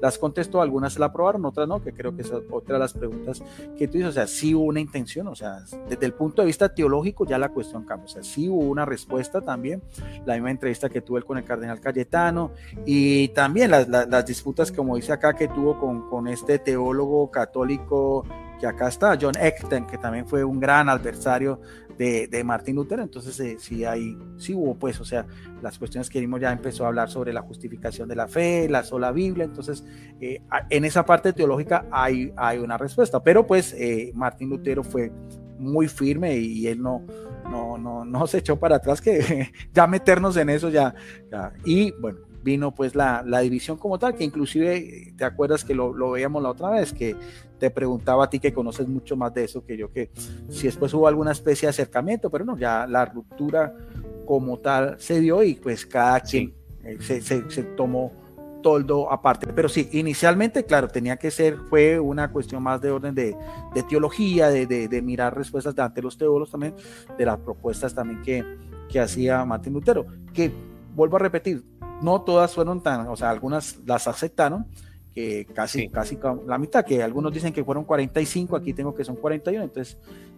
[0.01, 2.93] las contestó, algunas se la aprobaron, otras no, que creo que es otra de las
[2.93, 3.41] preguntas
[3.77, 6.47] que tú dices, o sea, sí hubo una intención, o sea, desde el punto de
[6.47, 9.81] vista teológico ya la cuestión cambia, o sea, sí hubo una respuesta también,
[10.25, 12.51] la misma entrevista que tuve con el cardenal Cayetano
[12.85, 18.25] y también las, las, disputas, como dice acá, que tuvo con, con este teólogo católico
[18.59, 21.61] que acá está, John Eckten, que también fue un gran adversario
[21.97, 25.25] de, de Martín Lutero, entonces eh, sí, hay, sí hubo pues, o sea,
[25.61, 28.83] las cuestiones que vimos ya empezó a hablar sobre la justificación de la fe, la
[28.83, 29.83] sola Biblia, entonces
[30.21, 35.11] eh, en esa parte teológica hay, hay una respuesta, pero pues eh, Martín Lutero fue
[35.57, 37.03] muy firme y, él no,
[37.49, 40.95] no, no, no se echó para atrás, que ya meternos en eso ya,
[41.29, 41.51] ya.
[41.65, 45.93] y bueno, vino pues la, la, división como tal, que inclusive te acuerdas que lo,
[45.93, 47.15] lo, veíamos la otra vez, que
[47.57, 50.09] te preguntaba a ti que conoces mucho más de eso que yo, que
[50.49, 53.75] si después hubo alguna especie de acercamiento, pero no, ya la ruptura
[54.25, 58.11] como tal se dio y pues cada quien eh, se, se, se, tomó
[58.61, 59.47] toldo aparte.
[59.47, 63.35] Pero sí, inicialmente, claro, tenía que ser, fue una cuestión más de orden de,
[63.73, 66.75] de teología, de, de, de, mirar respuestas de ante los teólogos también,
[67.17, 68.45] de las propuestas también que,
[68.87, 70.51] que hacía Martín Lutero, que
[70.95, 71.63] vuelvo a repetir,
[72.01, 74.67] no todas fueron tan, o sea, algunas las aceptaron,
[75.13, 79.15] que casi, casi la mitad, que algunos dicen que fueron 45, aquí tengo que son
[79.15, 79.97] 41, entonces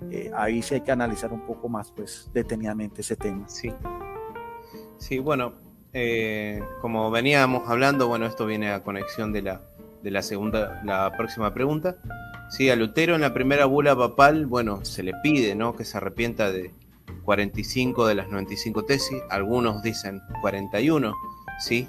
[0.10, 3.48] eh, ahí sí hay que analizar un poco más, pues, detenidamente ese tema.
[3.48, 3.72] Sí,
[4.98, 5.54] sí bueno,
[5.94, 9.62] eh, como veníamos hablando, bueno, esto viene a conexión de la,
[10.02, 11.98] de la segunda, la próxima pregunta.
[12.50, 15.76] Sí, a Lutero en la primera bula papal, bueno, se le pide, ¿no?
[15.76, 16.74] Que se arrepienta de
[17.24, 21.14] 45 de las 95 tesis, algunos dicen 41,
[21.62, 21.88] ¿sí?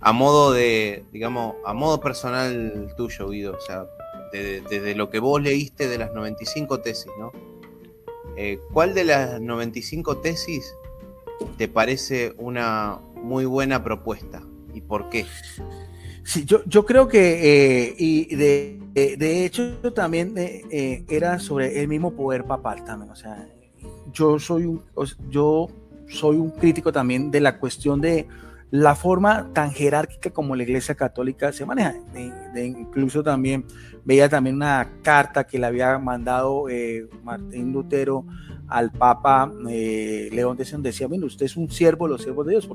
[0.00, 3.86] A modo de, digamos, a modo personal tuyo, Guido, o sea,
[4.32, 7.30] desde lo que vos leíste de las 95 tesis, ¿no?
[8.36, 10.74] Eh, ¿Cuál de las 95 tesis
[11.56, 15.24] te parece una muy buena propuesta y por qué?
[16.24, 21.86] Sí, yo, yo creo que, eh, y de, de, hecho también eh, era sobre el
[21.86, 23.46] mismo poder papal también, o sea,
[24.12, 24.82] yo soy un,
[25.28, 25.68] yo
[26.08, 28.26] soy un crítico también de la cuestión de
[28.74, 31.94] la forma tan jerárquica como la Iglesia Católica se maneja.
[32.52, 33.64] De, incluso también
[34.04, 38.26] veía también una carta que le había mandado eh, Martín Lutero
[38.66, 42.68] al Papa eh, León X, decía, bueno, usted es un siervo los siervos de Dios,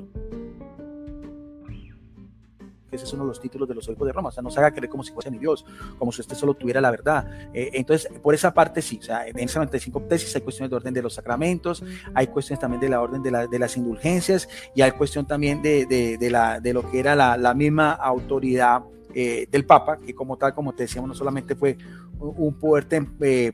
[2.89, 4.49] que ese es uno de los títulos de los obispos de Roma, o sea, no
[4.49, 5.65] se haga creer como si fuese mi Dios,
[5.97, 7.27] como si usted solo tuviera la verdad.
[7.53, 10.75] Eh, entonces, por esa parte sí, o sea, en esas 95 tesis hay cuestiones de
[10.75, 14.49] orden de los sacramentos, hay cuestiones también de la orden de, la, de las indulgencias
[14.75, 18.83] y hay cuestión también de, de, la, de lo que era la, la misma autoridad
[19.13, 21.77] eh, del Papa, que como tal, como te decíamos, no solamente fue
[22.19, 22.85] un poder
[23.21, 23.51] eh,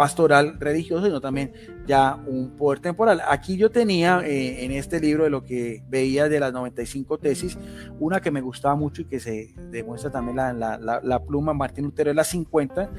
[0.00, 1.52] pastoral religioso, sino también
[1.86, 3.20] ya un poder temporal.
[3.28, 7.58] Aquí yo tenía eh, en este libro de lo que veía de las 95 tesis,
[7.98, 11.84] una que me gustaba mucho y que se demuestra también la, la, la pluma Martín
[11.84, 12.90] Lutero, es la 50,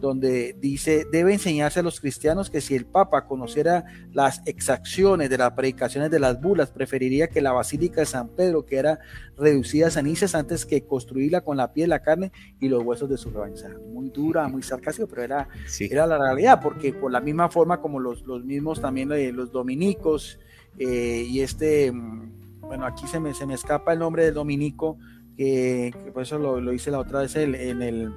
[0.00, 5.38] donde dice, debe enseñarse a los cristianos que si el Papa conociera las exacciones de
[5.38, 9.00] las predicaciones de las bulas, preferiría que la Basílica de San Pedro quedara
[9.36, 13.16] reducida a cenizas antes que construirla con la piel, la carne y los huesos de
[13.16, 13.54] su rebaño.
[13.92, 18.00] muy dura, muy sarcástica, pero era, era la realidad, porque por la misma forma como
[18.00, 20.38] los, los mismos también eh, los dominicos
[20.78, 24.98] eh, y este, mm, bueno, aquí se me, se me escapa el nombre del dominico,
[25.36, 28.12] que, por eso lo, hice la otra vez en el,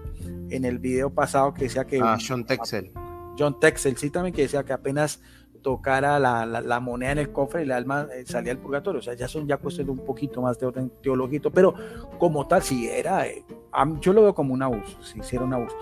[0.55, 1.99] en el video pasado que decía que...
[2.01, 2.91] Ah, John Texel.
[3.37, 5.19] John Texel, sí también que decía que apenas
[5.63, 8.99] tocara la, la, moneda en el cofre, el alma eh, salía del purgatorio.
[8.99, 11.73] O sea, ya son ya cuestiones un poquito más de orden teológico, pero
[12.19, 13.43] como tal, si era, eh,
[14.01, 15.75] yo lo veo como un abuso, si hiciera un abuso.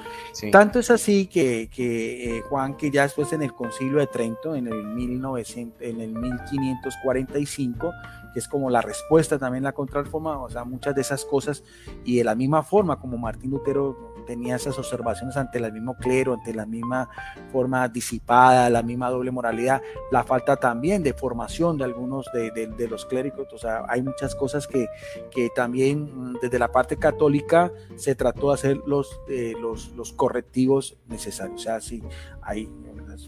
[0.51, 4.55] Tanto es así que, que eh, Juan, que ya después en el concilio de Trento,
[4.55, 7.91] en el, 1900, en el 1545,
[8.33, 11.63] que es como la respuesta también la contrarreforma, o sea, muchas de esas cosas,
[12.05, 16.33] y de la misma forma como Martín Lutero tenía esas observaciones ante el mismo clero,
[16.33, 17.09] ante la misma
[17.51, 19.81] forma disipada, la misma doble moralidad,
[20.11, 24.67] la falta también de formación de algunos de, los clérigos, o sea, hay muchas cosas
[24.67, 24.87] que,
[25.29, 30.13] que, también mm, desde la parte católica se trató de hacer los, eh, los, los
[30.13, 32.03] correctivos necesarios, o sea, sí,
[32.41, 32.69] hay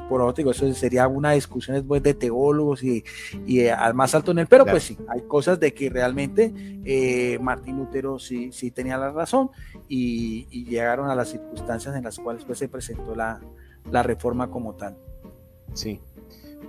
[0.09, 3.03] por otro digo, eso sería una discusión después de teólogos y,
[3.45, 6.53] y al más alto nivel, pero pues sí, hay cosas de que realmente
[6.83, 9.49] eh, Martín Lutero sí, sí tenía la razón
[9.87, 13.39] y, llegaron a las circunstancias en las cuales pues, se presentó la,
[13.91, 14.97] la reforma como tal.
[15.73, 15.99] Sí.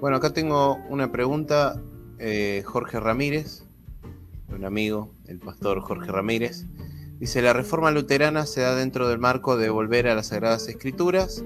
[0.01, 1.81] Bueno, acá tengo una pregunta,
[2.19, 3.65] eh, Jorge Ramírez,
[4.49, 6.67] un amigo, el pastor Jorge Ramírez.
[7.19, 11.45] Dice, la reforma luterana se da dentro del marco de volver a las Sagradas Escrituras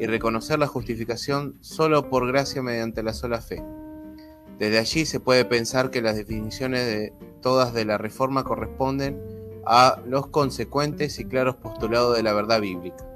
[0.00, 3.62] y reconocer la justificación solo por gracia mediante la sola fe.
[4.58, 9.20] Desde allí se puede pensar que las definiciones de todas de la reforma corresponden
[9.66, 13.06] a los consecuentes y claros postulados de la verdad bíblica.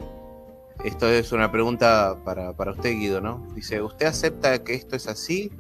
[0.85, 3.47] Esto es una pregunta para, para usted, Guido, ¿no?
[3.55, 5.51] Dice, ¿usted acepta que esto es así?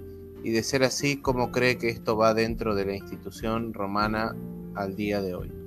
[0.42, 4.36] Y de ser así, ¿cómo cree que esto va dentro de la institución romana
[4.74, 5.63] al día de hoy?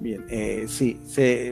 [0.00, 0.98] Bien, eh, sí,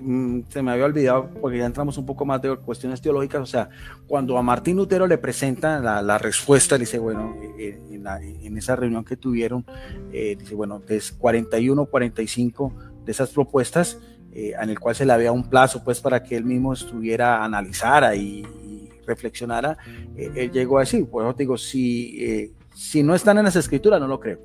[0.03, 3.41] mm, se, me había olvidado porque ya entramos un poco más de cuestiones teológicas.
[3.43, 3.69] O sea,
[4.07, 9.17] cuando a Martín Lutero le presentan la, respuesta, dice, bueno, eh, en, esa reunión que
[9.17, 9.65] tuvieron,
[10.13, 13.99] eh, dice, bueno, es 41, 45 de esas propuestas,
[14.33, 18.15] en el cual se le había un plazo, pues, para que él mismo estuviera, analizara
[18.15, 19.77] y, y reflexionara,
[20.17, 24.21] él llegó a decir, pues, digo, si, si no están en las escrituras, no lo
[24.21, 24.39] creo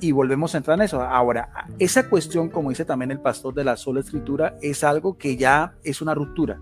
[0.00, 1.02] y volvemos a entrar en eso.
[1.02, 5.36] Ahora, esa cuestión, como dice también el pastor de la sola escritura, es algo que
[5.36, 6.60] ya es una ruptura,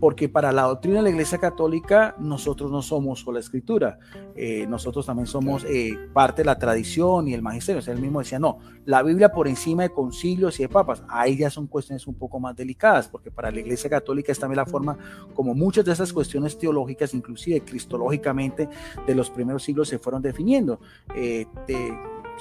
[0.00, 3.98] porque para la doctrina de la Iglesia Católica nosotros no somos sola escritura,
[4.34, 7.80] eh, nosotros también somos eh, parte de la tradición y el magisterio.
[7.80, 11.02] O sea, él mismo decía, no, la Biblia por encima de concilios y de papas,
[11.08, 14.56] ahí ya son cuestiones un poco más delicadas, porque para la Iglesia Católica es también
[14.56, 14.96] la forma
[15.34, 18.70] como muchas de esas cuestiones teológicas, inclusive cristológicamente,
[19.06, 20.80] de los primeros siglos se fueron definiendo.
[21.14, 21.46] Eh,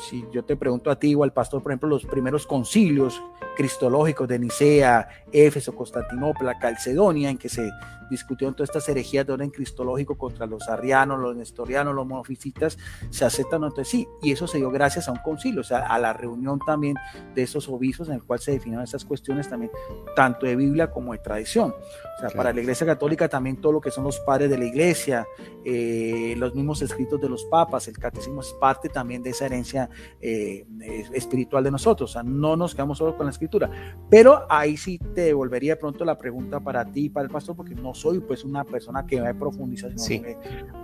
[0.07, 3.21] si yo te pregunto a ti o al pastor, por ejemplo, los primeros concilios
[3.55, 7.69] cristológicos de Nicea, Éfeso, Constantinopla, Calcedonia, en que se
[8.09, 12.77] discutieron todas estas herejías de orden cristológico contra los arrianos, los nestorianos, los monofisitas,
[13.09, 14.07] se aceptan entre sí.
[14.21, 16.95] Y eso se dio gracias a un concilio, o sea, a la reunión también
[17.35, 19.71] de esos obispos en el cual se definieron estas cuestiones también,
[20.15, 21.73] tanto de Biblia como de tradición.
[22.17, 24.65] O sea, para la Iglesia Católica también todo lo que son los padres de la
[24.65, 25.25] Iglesia,
[25.63, 29.89] eh, los mismos escritos de los papas, el catecismo es parte también de esa herencia
[30.19, 30.65] eh,
[31.13, 32.11] espiritual de nosotros.
[32.11, 33.95] O sea, no nos quedamos solo con la escritura.
[34.09, 37.75] Pero ahí sí te devolvería pronto la pregunta para ti y para el pastor, porque
[37.75, 39.91] no soy pues una persona que va a profundizar.
[39.97, 40.21] Sí.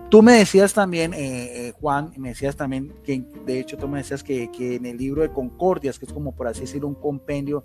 [0.09, 4.23] tú me decías también, eh, Juan, me decías también que de hecho tú me decías
[4.23, 7.63] que, que en el libro de Concordias, que es como por así decirlo un compendio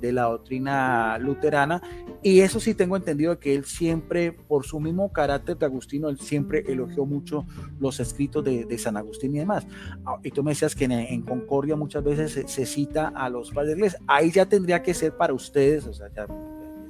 [0.00, 1.82] de la doctrina luterana,
[2.22, 6.20] y eso sí tengo entendido que él siempre, por su mismo carácter de Agustino, él
[6.20, 7.44] siempre elogió mucho
[7.80, 9.66] los escritos de, San Agustín y demás.
[10.04, 13.76] Ah, y tú me decías que en, Concordia muchas veces se, cita a los padres
[13.76, 16.26] de Ahí ya tendría que ser para ustedes, o sea, ya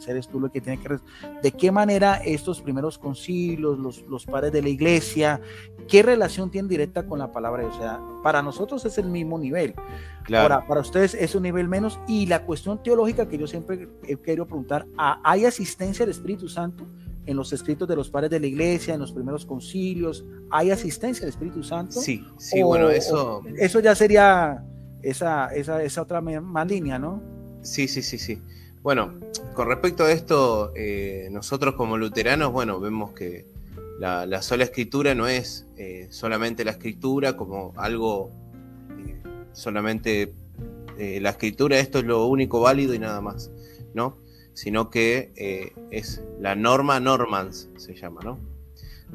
[0.08, 0.98] eres tú lo que tiene que...
[1.42, 5.40] ¿De qué manera estos primeros concilios, los, los padres de la iglesia,
[5.88, 7.66] qué relación tienen directa con la palabra?
[7.66, 9.74] O sea, para nosotros es el mismo nivel.
[10.24, 10.64] Claro.
[10.68, 11.98] para ustedes es un nivel menos.
[12.06, 16.86] Y la cuestión teológica que yo siempre he querido preguntar, ¿hay asistencia del Espíritu Santo?
[17.26, 21.20] en los escritos de los padres de la iglesia, en los primeros concilios, ¿hay asistencia
[21.20, 22.00] del Espíritu Santo?
[22.00, 23.42] Sí, sí, bueno, eso...
[23.56, 24.64] Eso ya sería
[25.02, 27.22] esa, esa, esa otra más línea, ¿no?
[27.62, 28.42] Sí, sí, sí, sí.
[28.82, 29.14] Bueno,
[29.54, 33.46] con respecto a esto, eh, nosotros como luteranos, bueno, vemos que
[34.00, 38.30] la, sola escritura no es eh, solamente la escritura como algo
[39.06, 39.22] eh,
[39.52, 40.34] solamente
[40.98, 43.50] la escritura, esto es lo único válido y nada más,
[43.92, 44.18] ¿no?
[44.52, 48.38] Sino que es la norma normans, se llama, ¿no?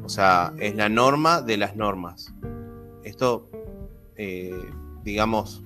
[0.04, 2.34] O sea, es la norma de las normas.
[3.04, 3.48] Esto,
[5.04, 5.64] digamos,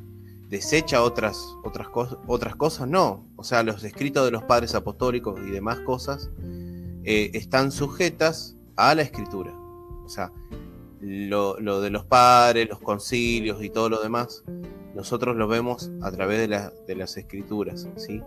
[0.51, 3.25] desecha otras, otras, cosas, otras cosas, no.
[3.37, 6.29] O sea, los escritos de los padres apostólicos y demás cosas
[7.05, 9.53] eh, están sujetas a la escritura.
[10.05, 10.33] O sea,
[10.99, 14.43] lo, de los padres, los concilios y todo lo demás,
[14.93, 18.21] nosotros lo vemos a través de, las escrituras, ¿sí?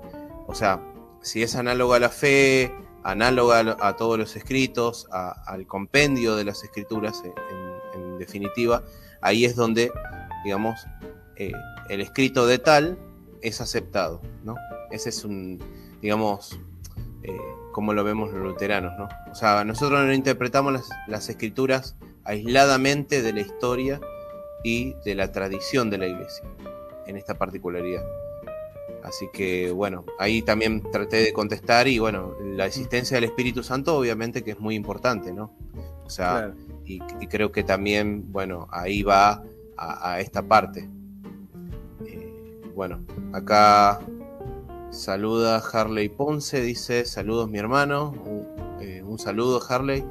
[0.46, 0.80] O sea,
[1.20, 6.64] si es análoga a la fe, análoga a, todos los escritos, al compendio de las
[6.64, 8.82] escrituras en, definitiva,
[9.20, 9.92] ahí es donde,
[10.44, 10.86] digamos,
[11.36, 11.52] eh,
[11.88, 12.98] el escrito de tal
[13.42, 14.56] es aceptado, ¿no?
[14.90, 15.58] Ese es un,
[16.00, 16.58] digamos,
[17.22, 17.36] eh,
[17.72, 19.08] como lo vemos los luteranos, ¿no?
[19.30, 24.00] O sea, nosotros no interpretamos las, las escrituras aisladamente de la historia
[24.62, 26.44] y de la tradición de la iglesia
[27.06, 28.02] en esta particularidad.
[29.04, 33.96] Así que bueno, ahí también traté de contestar y bueno, la existencia del Espíritu Santo
[33.96, 35.52] obviamente que es muy importante, ¿no?
[36.06, 36.54] O sea,
[36.86, 39.42] y, creo que también, bueno, ahí va
[39.76, 40.88] a, esta parte.
[42.74, 44.00] Bueno, acá
[44.90, 48.14] saluda Harley Ponce, dice, saludos mi hermano,
[48.80, 50.04] eh, un saludo Harley.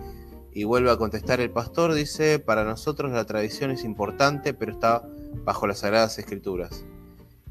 [0.56, 5.04] Y vuelve a contestar el pastor, dice, para nosotros la tradición es importante, pero está
[5.44, 6.86] bajo las Sagradas Escrituras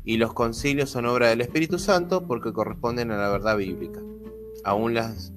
[0.05, 4.01] y los concilios son obra del Espíritu Santo porque corresponden a la verdad bíblica.
[4.65, 5.33] Aún las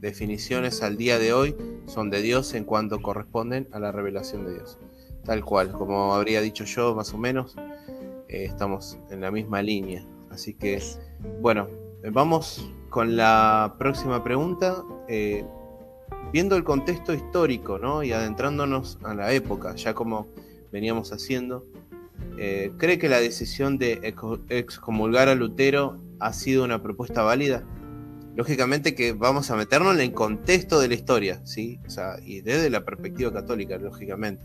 [0.00, 1.56] definiciones al día de hoy
[1.86, 4.78] son de Dios en cuanto corresponden a la revelación de Dios.
[5.24, 7.56] Tal cual, como habría dicho yo más o menos,
[8.28, 10.04] eh, estamos en la misma línea.
[10.30, 10.82] Así que,
[11.40, 11.68] bueno,
[12.12, 14.82] vamos con la próxima pregunta.
[15.08, 15.44] Eh,
[16.32, 18.02] viendo el contexto histórico ¿no?
[18.02, 20.26] y adentrándonos a la época, ya como
[20.72, 21.64] veníamos haciendo,
[22.38, 24.14] eh, ¿Cree que la decisión de
[24.48, 27.64] excomulgar a Lutero ha sido una propuesta válida?
[28.34, 31.78] Lógicamente que vamos a meternos en el contexto de la historia, ¿sí?
[31.86, 34.44] O sea, y desde la perspectiva católica, lógicamente.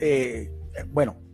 [0.00, 0.50] Eh,
[0.88, 1.16] bueno,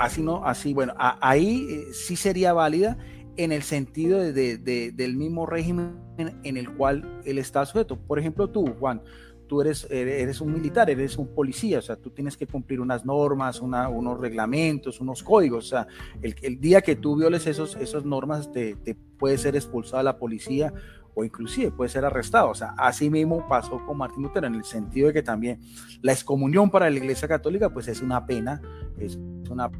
[0.00, 2.96] así no, así, bueno, ahí sí sería válida
[3.36, 7.96] en el sentido del mismo régimen en el cual él está sujeto.
[7.98, 9.02] Por ejemplo, tú, Juan,
[9.46, 13.04] tú eres, eres un militar, eres un policía, o sea, tú tienes que cumplir unas
[13.04, 15.86] normas, unos reglamentos, unos códigos, o sea,
[16.22, 20.72] el, día que tú violes esos, esas normas te, te puede ser expulsada la policía
[21.14, 22.50] o inclusive puede ser arrestado.
[22.50, 25.60] O sea, así mismo pasó con Martín Lutero en el sentido de que también
[26.02, 28.60] la excomunión para la Iglesia Católica pues es una pena,
[28.98, 29.18] es
[29.50, 29.70] una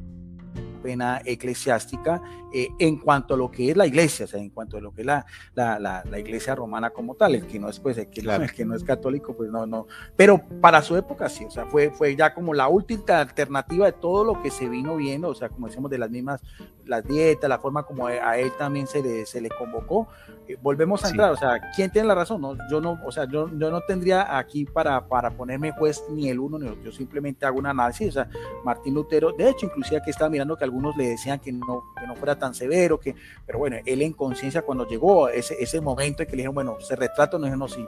[0.81, 2.23] pena eclesiástica
[2.53, 4.93] eh, en cuanto a lo que es la iglesia, o sea, en cuanto a lo
[4.93, 5.25] que es la,
[5.55, 8.65] la, la, iglesia romana como tal, el que no es, pues, el que, el que,
[8.65, 12.17] no es católico, pues no, no, pero para su época sí, o sea, fue, fue
[12.17, 15.69] ya como la última alternativa de todo lo que se vino viendo, o sea, como
[15.69, 16.43] decimos, de las mismas,
[16.87, 20.09] las dietas, la forma como a él también se le, se le convocó,
[20.49, 22.41] eh, volvemos a entrar, o sea, ¿quién tiene la razón?
[22.41, 26.29] No, yo no, o sea, yo, yo no tendría aquí para, para ponerme juez ni
[26.29, 28.29] el uno ni el otro, yo simplemente hago un análisis, o sea,
[28.65, 32.07] Martín Lutero, de hecho, inclusive aquí estaba mirando que algunos le decían que no, que
[32.07, 33.15] no fuera tan severo, que,
[33.47, 36.81] pero bueno, él en conciencia cuando llegó ese, ese momento en que le dijeron, bueno,
[36.81, 37.85] se retrato, no no, si,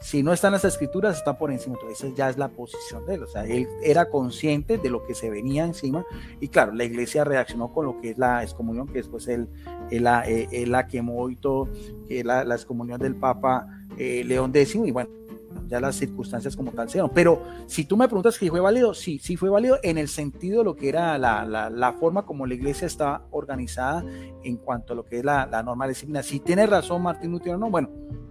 [0.00, 3.22] si no están las escrituras, está por encima, entonces ya es la posición de él,
[3.24, 6.04] o sea, él era consciente de lo que se venía encima,
[6.40, 9.48] y claro, la iglesia reaccionó con lo que es la excomunión, que después él,
[9.90, 11.68] él, él, él la quemó y todo,
[12.08, 13.66] que la, la excomunión del Papa
[13.98, 15.10] eh, León X, y bueno,
[15.66, 17.10] ya las circunstancias como tal sean.
[17.14, 20.58] Pero si tú me preguntas si fue válido, sí, sí fue válido en el sentido
[20.58, 24.04] de lo que era la, la, la forma como la iglesia está organizada
[24.42, 26.22] en cuanto a lo que es la, la norma disciplina.
[26.22, 27.90] Si tiene razón Martín Lutero, no, bueno,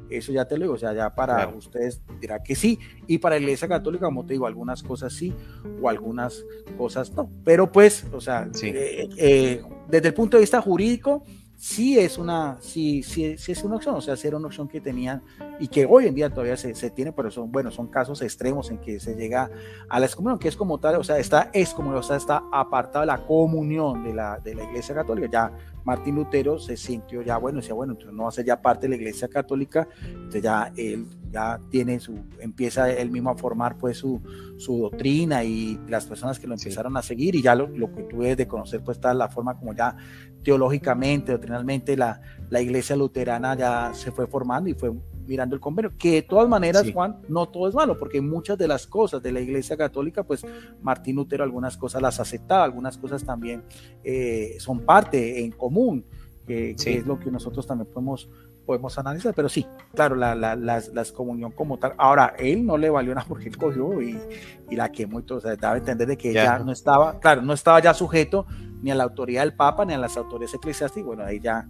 [0.10, 3.36] eso ya te lo digo, o sea, ya para ustedes dirá que sí, y para
[3.36, 5.34] la iglesia católica, como te digo, algunas cosas sí
[5.82, 6.44] o algunas
[6.78, 7.30] cosas no.
[7.44, 11.24] Pero pues, o sea, eh, eh, desde el punto de vista jurídico,
[11.60, 14.70] sí es una, sí, sí, sí es una opción, o sea, sí era una opción
[14.70, 15.22] que tenían
[15.60, 18.72] y que hoy en día todavía se, se, tiene, pero son, bueno, son casos extremos
[18.72, 19.52] en que se llega
[19.90, 23.06] a la excomunión, que es como tal, o sea, está excomunión, o sea, está apartada
[23.06, 25.52] la comunión de la, de la Iglesia Católica, ya
[25.84, 28.84] Martín Lutero se sintió ya, bueno, decía, bueno, entonces no va a ser ya parte
[28.84, 33.78] de la Iglesia Católica, entonces ya él ya tiene su, empieza él mismo a formar
[33.78, 34.22] pues su,
[34.58, 38.04] su doctrina y las personas que lo empezaron a seguir y ya lo, lo que
[38.04, 39.96] debes de conocer pues está la forma como ya
[40.44, 44.92] teológicamente, doctrinalmente la, la iglesia luterana ya se fue formando y fue
[45.30, 48.68] mirando el convenio, que de todas maneras, Juan, no todo es malo, porque muchas de
[48.68, 50.44] las cosas de la Iglesia Católica, pues
[50.82, 53.64] Martín Lutero algunas cosas las aceptaba, algunas cosas también
[54.04, 56.04] eh, son parte en común,
[56.48, 58.28] que, es lo que nosotros también podemos,
[58.70, 59.66] podemos analizar, pero sí,
[59.96, 61.96] claro, la, la, las, comunión como tal.
[61.98, 64.16] Ahora, él no le valió nada porque él cogió y,
[64.70, 66.60] y la quemó y todo, o sea, daba a entender de que ya.
[66.60, 68.46] no estaba, claro, no estaba ya sujeto
[68.84, 71.68] ni a la autoridad del Papa ni a las autoridades eclesiásticas, bueno, ahí ya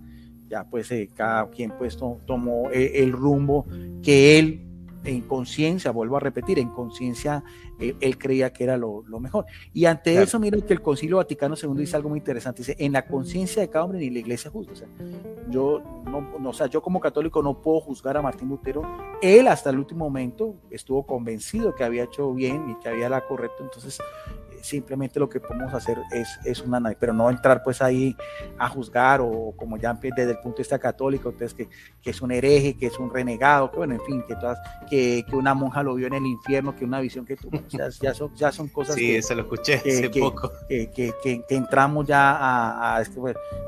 [0.49, 3.65] ya pues eh, cada quien pues tomó eh, el rumbo
[4.03, 4.65] que él
[5.05, 7.45] en conciencia, vuelvo a repetir, en conciencia
[7.79, 9.45] él creía que era lo, mejor.
[9.73, 12.93] Y ante eso, miren que el Concilio Vaticano II dice algo muy interesante, dice, en
[12.93, 14.73] la conciencia de cada hombre ni la iglesia juzga.
[14.73, 14.87] O sea,
[15.49, 18.81] yo, no, o sea, yo como católico no puedo juzgar a Martín Lutero.
[19.21, 23.25] Él hasta el último momento estuvo convencido que había hecho bien y que había la
[23.25, 23.63] correcta.
[23.63, 23.99] Entonces,
[24.61, 28.15] simplemente lo que podemos hacer es, es una pero no entrar pues ahí
[28.57, 31.69] a juzgar o como ya desde el punto de vista católico, entonces que,
[32.01, 34.57] que es un hereje, que es un renegado, que bueno, en fin, que, todas,
[34.89, 38.13] que, que, una monja lo vio en el infierno, que una visión que tú, ya,
[38.13, 40.51] son, ya son cosas sí, eso lo escuché hace poco.
[40.67, 43.19] Que, entramos ya a, a este,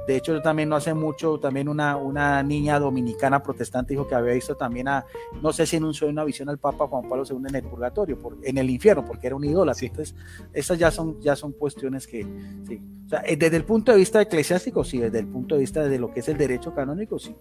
[0.08, 4.16] de hecho yo también no hace mucho, también una, una niña dominicana protestante dijo que
[4.16, 5.06] había visto también a,
[5.42, 7.64] no sé si en un sueño una visión al Papa Juan Pablo II en el
[7.64, 9.72] purgatorio, por, en el infierno, porque era un ídolo.
[9.80, 10.16] Entonces,
[10.54, 12.26] esas ya son, ya son cuestiones que,
[12.68, 12.82] sí.
[13.06, 15.88] O sea, eh, desde el punto de vista eclesiástico, sí, desde el punto de vista
[15.88, 17.36] de lo que es el derecho canónico, sí.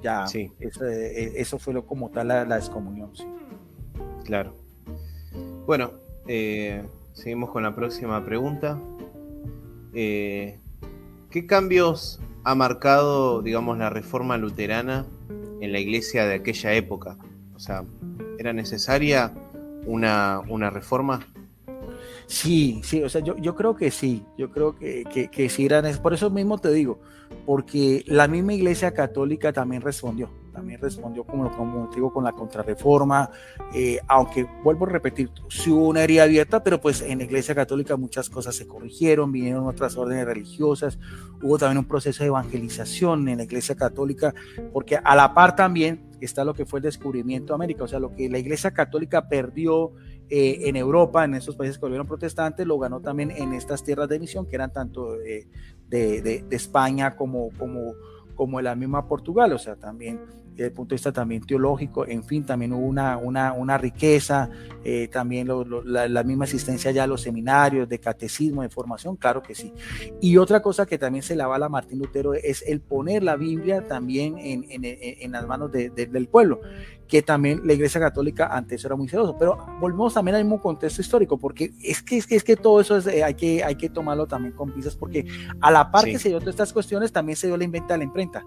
[0.00, 0.52] Ya, sí.
[0.60, 3.24] Eso, eh, eso fue lo, como tal la, la excomunión, sí.
[4.22, 4.54] Claro.
[5.66, 5.90] Bueno,
[6.28, 6.84] eh,
[7.14, 8.78] seguimos con la próxima pregunta.
[9.92, 10.60] ¿Qué
[11.48, 15.04] cambios ha marcado, digamos, la reforma luterana
[15.60, 17.16] en la iglesia de aquella época?
[17.56, 17.84] O sea,
[18.38, 19.32] ¿era necesaria
[19.84, 21.26] una, una reforma?
[22.26, 25.84] Sí, sí, o sea, yo, yo creo que sí, yo creo que, que, sí eran,
[25.98, 26.98] por eso mismo te digo,
[27.44, 33.30] porque la misma iglesia católica también respondió, también respondió como, como digo con la contrarreforma,
[33.74, 37.54] eh, aunque vuelvo a repetir, sí hubo una herida abierta, pero pues en la iglesia
[37.54, 40.98] católica muchas cosas se corrigieron, vinieron otras órdenes religiosas,
[41.42, 44.34] hubo también un proceso de evangelización en la iglesia católica,
[44.72, 47.98] porque a la par también está lo que fue el descubrimiento de América, o sea,
[47.98, 49.92] lo que la iglesia católica perdió
[50.30, 54.08] eh, en Europa, en esos países que volvieron protestantes, lo ganó también en estas tierras
[54.08, 55.46] de misión, que eran tanto de,
[55.88, 57.94] de, España como, como,
[58.34, 60.20] como la misma Portugal, o sea, también
[60.54, 64.48] desde el punto de vista también teológico, en fin, también hubo una, una, una riqueza,
[64.84, 65.48] eh, también
[65.84, 69.72] la, misma asistencia ya a los seminarios de catecismo, de formación, claro que sí.
[70.20, 73.36] Y otra cosa que también se la va a Martín Lutero es el poner la
[73.36, 76.60] Biblia también en, en, en las manos del pueblo,
[77.08, 79.36] que también la Iglesia Católica antes era muy celoso.
[79.38, 82.80] Pero volvemos también al mismo contexto histórico, porque es que, es que, es que todo
[82.80, 85.26] eso es, eh, hay, que, hay que tomarlo también con pisas, porque
[85.60, 87.98] a la par que se dio todas estas cuestiones, también se dio la inventa de
[87.98, 88.44] la imprenta.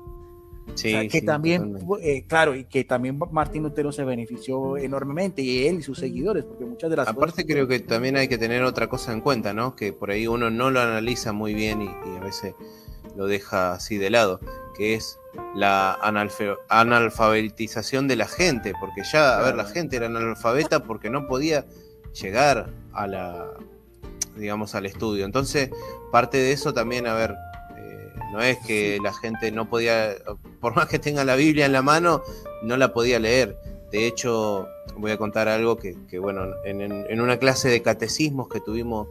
[0.76, 5.80] Sí, que también, eh, claro, y que también Martín Lutero se benefició enormemente, y él
[5.80, 8.88] y sus seguidores, porque muchas de las Aparte creo que también hay que tener otra
[8.88, 9.76] cosa en cuenta, ¿no?
[9.76, 12.54] Que por ahí uno no lo analiza muy bien y, a veces
[13.18, 14.40] lo deja así de lado,
[14.76, 15.20] que es
[15.56, 15.94] la
[16.70, 21.66] analfabetización de la gente, porque ya, a ver, la gente era analfabeta porque no podía
[22.14, 23.50] llegar a la,
[24.36, 25.26] digamos, al estudio.
[25.26, 25.70] Entonces,
[26.12, 27.36] parte de eso también, a ver,
[28.32, 30.16] no es que la gente no podía,
[30.60, 32.24] por más que tenga la Biblia en la mano,
[32.62, 33.58] no la podía leer.
[33.92, 39.08] De hecho, voy a contar algo que, bueno, en, una clase de catecismos que tuvimos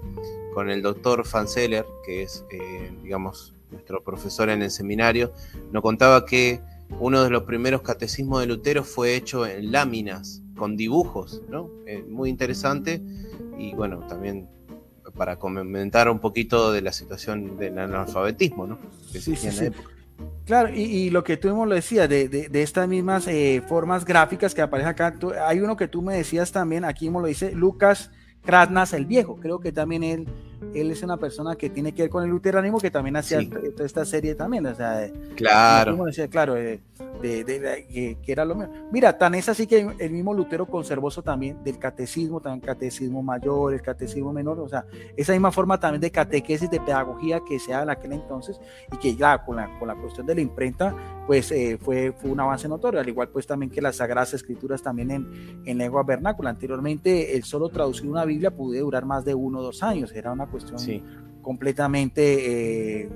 [0.52, 5.32] con el doctor Fanceller, que es, eh, digamos, nuestro profesor en el seminario,
[5.70, 6.60] nos contaba que
[6.98, 11.70] uno de los primeros catecismos de Lutero fue hecho en láminas, con dibujos, ¿no?
[11.86, 13.02] Eh, muy interesante.
[13.58, 14.48] Y bueno, también
[15.16, 18.78] para comentar un poquito de la situación del analfabetismo, ¿no?
[19.10, 19.70] sí, sí,
[20.46, 24.54] Claro, y, lo que tú mismo lo decías, de, de, estas mismas eh, formas gráficas
[24.54, 25.14] que aparecen acá,
[25.44, 28.10] hay uno que tú me decías también, aquí mismo lo dice Lucas
[28.46, 30.26] Krasnas el Viejo, creo que también él,
[30.74, 33.84] él es una persona que tiene que ver con el luteranismo, que también hacía toda
[33.84, 36.80] esta serie también, o sea, claro, decía, claro, eh,
[37.44, 38.72] de, que, era lo mismo.
[38.92, 43.22] Mira, tan es así que el mismo Lutero conservó eso también del catecismo, también catecismo
[43.22, 44.84] mayor, el catecismo menor, o sea,
[45.16, 48.60] esa misma forma también de catequesis, de pedagogía que se da en aquel entonces
[48.92, 50.94] y que ya con la, con la cuestión de la imprenta,
[51.26, 54.82] pues eh, fue, fue un avance notorio, al igual pues también que las Sagradas Escrituras
[54.82, 56.50] también en, en lengua vernácula.
[56.50, 60.32] Anteriormente, el solo traducir una Biblia pudo durar más de uno o dos años, era
[60.32, 60.80] una cuestión
[61.42, 63.02] completamente...
[63.02, 63.08] Eh,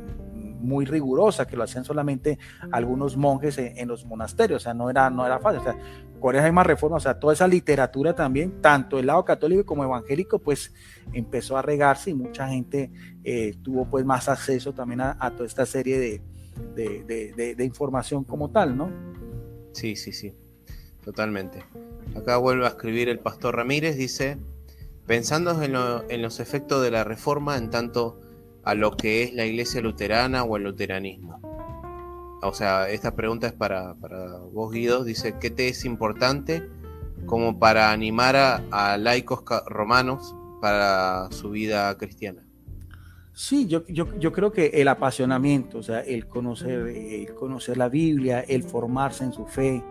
[0.61, 2.39] muy rigurosa, que lo hacían solamente
[2.71, 5.61] algunos monjes en, los monasterios, o sea, no era, no era fácil.
[5.61, 5.77] O sea,
[6.21, 9.85] con esa misma reforma, o sea, toda esa literatura también, tanto el lado católico como
[9.85, 10.73] evangélico, pues
[11.13, 12.93] empezó a regarse y mucha gente
[13.25, 18.77] eh, tuvo pues más acceso también a, toda esta serie de, de, información como tal,
[18.77, 18.91] ¿no?
[19.73, 20.35] Sí, sí, sí,
[21.05, 21.65] totalmente.
[22.15, 24.37] Acá vuelve a escribir el pastor Ramírez, dice,
[25.07, 25.75] pensando en,
[26.09, 28.21] en los efectos de la reforma en tanto
[28.65, 31.41] a lo que es la iglesia luterana o el luteranismo?
[32.43, 33.95] O sea, esta pregunta es para,
[34.53, 35.05] vos, Guido.
[35.05, 36.67] Dice, ¿qué te es importante
[37.27, 42.43] como para animar a, laicos romanos para su vida cristiana?
[43.33, 48.41] Sí, yo, yo, creo que el apasionamiento, o sea, el conocer, el conocer la Biblia,
[48.41, 49.83] el formarse en su fe,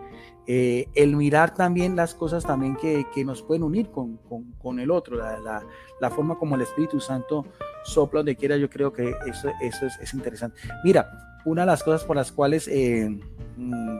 [0.46, 6.10] eh, el mirar también las cosas también que, nos pueden unir con, el otro, la,
[6.10, 7.46] forma como el Espíritu Santo
[7.84, 10.60] sopla donde quiera, yo creo que eso, eso es, interesante.
[10.84, 13.08] Mira, una de las cosas por las cuales, eh,
[13.56, 13.98] mm,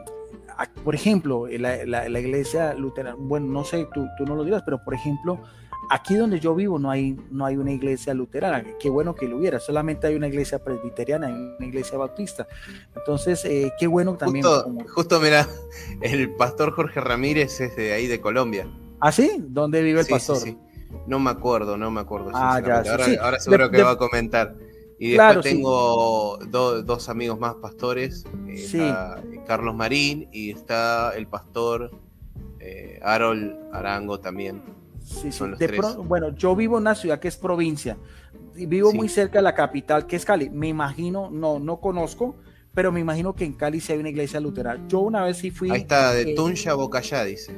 [0.85, 4.95] por ejemplo, la, iglesia luterana, bueno, no sé, tú, tú no lo digas, pero por
[4.95, 5.41] ejemplo,
[5.91, 9.37] aquí donde yo vivo no hay, no hay una iglesia luterana, qué bueno que lo
[9.37, 12.47] hubiera, solamente hay una iglesia presbiteriana y una iglesia bautista.
[12.97, 14.45] Entonces, eh, qué bueno también.
[14.89, 15.47] Justo, mira,
[16.01, 18.69] el pastor Jorge Ramírez es de ahí de Colombia.
[19.01, 19.33] ¿Ah, sí?
[19.41, 20.37] ¿Dónde vive el pastor?
[20.37, 20.57] Sí,
[21.07, 22.31] No me acuerdo, no me acuerdo.
[22.33, 24.55] Ah, ya, ahora, ahora, seguro que va a comentar.
[24.99, 28.95] Y después tengo dos amigos más pastores, eh,
[29.47, 31.91] Carlos Marín y está el pastor
[32.61, 34.63] eh, Harold Arango también.
[35.11, 35.45] Sí, sí.
[36.05, 37.97] bueno, yo vivo en una ciudad que es provincia,
[38.55, 40.49] y vivo muy cerca de la capital que es Cali.
[40.51, 42.37] Me imagino, no, no conozco,
[42.75, 44.87] pero me imagino que en Cali sí hay una iglesia luterana.
[44.87, 45.71] Yo una vez sí fui.
[45.71, 47.55] Ahí está, de Tunja Bocayá, dice.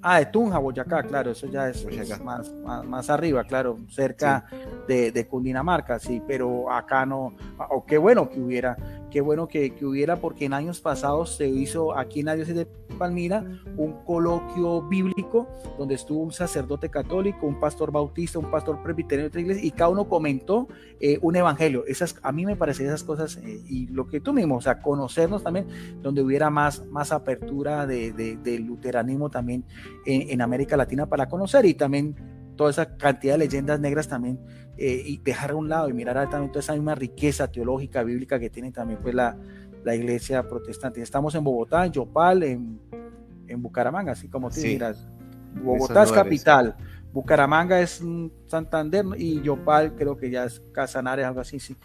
[0.00, 1.84] Ah, de Tunja, Boyacá, claro, eso ya es,
[2.22, 2.54] más,
[2.86, 4.44] más, arriba, claro, cerca
[4.86, 7.34] de, Cundinamarca, sí, pero acá no,
[7.70, 8.76] o qué bueno que hubiera,
[9.10, 12.66] qué bueno que, hubiera, porque en años pasados se hizo aquí en la diócesis de
[12.98, 13.44] Palmira
[13.76, 15.46] un coloquio bíblico
[15.78, 19.70] donde estuvo un sacerdote católico, un pastor bautista, un pastor presbiterio de otra iglesia, y
[19.70, 20.68] cada uno comentó
[21.00, 21.84] eh, un evangelio.
[21.86, 24.80] Esas, a mí me parecen esas cosas, eh, y lo que tú mismo, o sea,
[24.80, 25.68] conocernos también,
[26.02, 29.64] donde hubiera más, más apertura de, del luteranismo también
[30.06, 34.38] en, América Latina para conocer, y también toda esa cantidad de leyendas negras también
[34.76, 38.38] eh, y dejar a un lado y mirar también toda esa misma riqueza teológica, bíblica
[38.38, 39.38] que tiene también pues la,
[39.84, 41.00] la iglesia protestante.
[41.00, 42.80] Estamos en Bogotá, en Yopal, en,
[43.46, 45.08] en Bucaramanga, así como tú miras.
[45.62, 46.76] Bogotá es capital,
[47.12, 48.02] Bucaramanga es
[48.46, 51.76] Santander y Yopal creo que ya es Casanares, algo así, sí.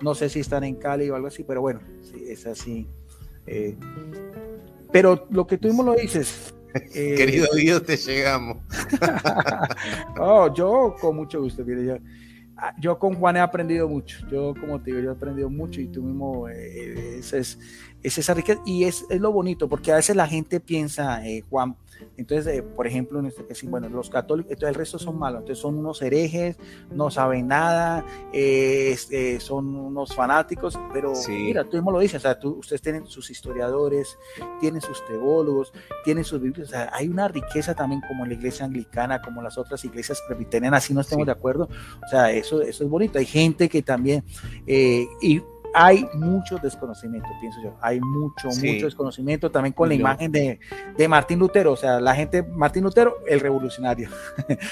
[0.00, 2.88] No sé si están en Cali o algo así, pero bueno, sí, es así.
[3.46, 3.76] Eh.
[4.92, 6.54] pero lo que tú mismo lo dices.
[6.94, 8.58] Eh, Querido Dios, te llegamos.
[10.20, 11.96] oh, yo con mucho gusto, mire, yo,
[12.62, 14.18] Ah, yo con Juan he aprendido mucho.
[14.30, 17.58] Yo, como te digo, yo he aprendido mucho y tú mismo, eh, es, es,
[18.02, 18.60] esa riqueza.
[18.66, 21.74] Y es, es, lo bonito, porque a veces la gente piensa, eh, Juan,
[22.16, 25.40] entonces, eh, por ejemplo, en este sí, bueno, los católicos, entonces el resto son malos,
[25.40, 26.56] entonces son unos herejes,
[26.90, 32.20] no saben nada, eh, eh, son unos fanáticos, pero mira, tú mismo lo dices, o
[32.20, 34.18] sea, ustedes tienen sus historiadores,
[34.60, 35.72] tienen sus teólogos,
[36.04, 39.56] tienen sus biblias, o sea, hay una riqueza también como la iglesia anglicana, como las
[39.58, 41.68] otras iglesias presbiterianas, así no estemos de acuerdo,
[42.04, 44.24] o sea, eso, eso es bonito, hay gente que también,
[44.66, 45.42] y
[45.74, 47.76] hay mucho desconocimiento, pienso yo.
[47.80, 50.58] Hay mucho, mucho desconocimiento también con la imagen de,
[51.08, 51.72] Martín Lutero.
[51.72, 54.10] O sea, la gente, Martín Lutero, el revolucionario.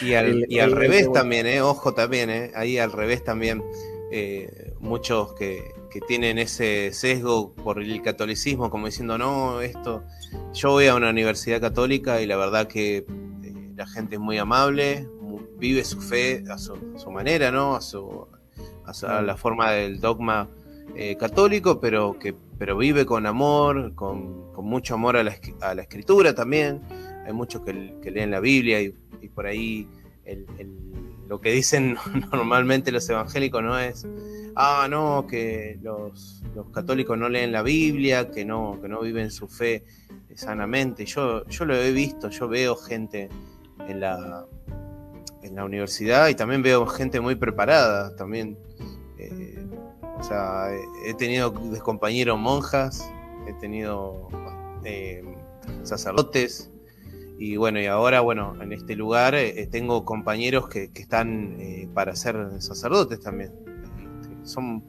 [0.01, 3.63] Y al, revés también, eh, ojo también, eh, ahí al revés también.
[4.11, 5.77] Eh, muchos que,
[6.07, 10.05] tienen ese sesgo por el catolicismo, como diciendo, no, esto.
[10.55, 13.05] Yo voy a una universidad católica y la verdad que eh,
[13.75, 15.09] la gente es muy amable,
[15.59, 16.77] vive su fe a su,
[17.11, 17.75] manera, ¿no?
[17.75, 18.29] A, su,
[18.85, 20.49] a la forma del dogma
[20.97, 26.83] eh, católico, pero que pero vive con amor, con, mucho amor a la, escritura también.
[27.25, 28.93] Hay muchos que, leen la Biblia y,
[29.35, 29.89] por ahí
[31.29, 31.97] lo que dicen
[32.33, 34.07] normalmente los evangélicos no es,
[34.57, 39.47] ah, no, que los, católicos no leen la Biblia, que no, que no viven su
[39.47, 39.85] fe
[40.35, 41.05] sanamente.
[41.05, 43.29] Yo, yo lo he visto, yo veo gente
[43.87, 44.45] en la,
[45.43, 48.59] en la universidad y también veo gente muy preparada también.
[49.19, 49.48] Eh,
[50.19, 50.69] o sea,
[51.05, 53.09] he tenido compañeros monjas,
[53.47, 54.29] he tenido
[54.85, 55.23] eh,
[55.85, 56.71] sacerdotes,
[57.39, 62.17] y bueno, y ahora, bueno, en este lugar eh, tengo compañeros que, están eh, para
[62.17, 63.53] ser sacerdotes también.
[64.43, 64.83] Son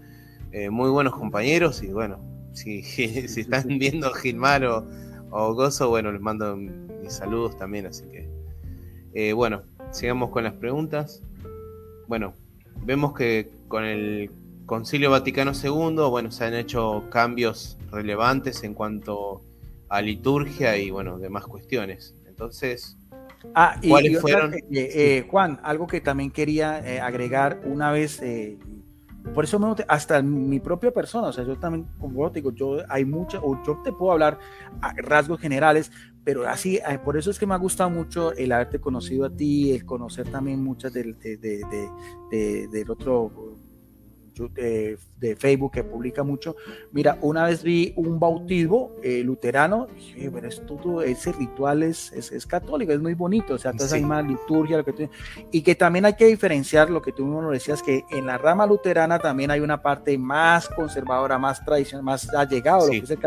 [0.71, 2.17] muy buenos compañeros y bueno,
[2.53, 4.88] si, si están viendo Gilmar o,
[5.30, 8.03] o, Gozo, bueno, les mando mis saludos también, así
[9.13, 9.61] que bueno,
[9.91, 11.21] sigamos con las preguntas.
[12.07, 12.34] Bueno,
[12.84, 14.32] vemos que con el
[14.70, 19.41] Concilio Vaticano II, bueno, se han hecho cambios relevantes en cuanto
[19.89, 22.13] a liturgia y, bueno, demás cuestiones.
[22.28, 22.95] Entonces,
[23.55, 24.53] ah, ¿cuáles fueron?
[24.53, 28.22] Eh, eh, Juan, algo que también quería eh, agregar una vez,
[29.34, 33.05] por eso me hasta mi propia persona, o sea, yo también, como digo, yo hay
[33.05, 34.38] muchas, o yo te puedo hablar
[34.82, 35.91] a rasgos generales,
[36.24, 39.72] pero así, por eso es que me ha gustado mucho el haberte conocido a ti,
[39.72, 43.57] el conocer también muchas del, del otro
[44.47, 44.97] de,
[45.37, 46.55] Facebook que publica mucho.
[46.91, 52.11] Mira, una vez vi un bautismo eh, luterano, dije, pero es todo, ese ritual es,
[52.13, 55.09] es, católico, es muy bonito, o sea, toda esa misma liturgia, lo que
[55.51, 58.37] y que también hay que diferenciar lo que tú mismo nos decías, que en la
[58.37, 63.09] rama luterana también hay una parte más conservadora, más tradicional, más allegado lo que es
[63.09, 63.19] el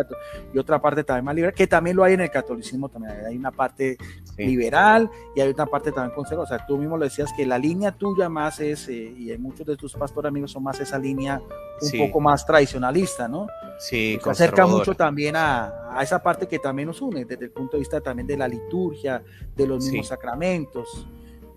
[0.52, 3.36] y otra parte también más liberal, que también lo hay en el catolicismo, también hay
[3.36, 3.98] una parte
[4.36, 7.58] liberal y hay otra parte también conservadora, o sea, tú mismo lo decías que la
[7.58, 11.40] línea tuya más es, eh, y muchos de tus pastores amigos son más esa línea
[11.80, 13.46] un poco más tradicionalista, ¿no?
[13.78, 17.50] Sí, se acerca mucho también a, a, esa parte que también nos une, desde el
[17.50, 19.22] punto de vista también de la liturgia,
[19.56, 21.06] de los mismos sacramentos.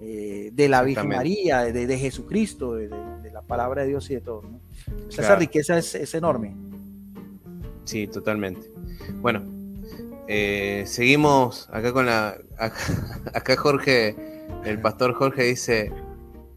[0.01, 2.89] eh, de la Virgen María, de, Jesucristo, de,
[3.31, 4.43] la palabra de Dios y de todo.
[5.09, 6.55] Esa riqueza es, enorme.
[7.85, 8.71] Sí, totalmente.
[9.21, 9.43] Bueno,
[10.27, 12.37] eh, seguimos acá con la...
[13.33, 14.15] Acá, Jorge,
[14.63, 15.91] el pastor Jorge dice,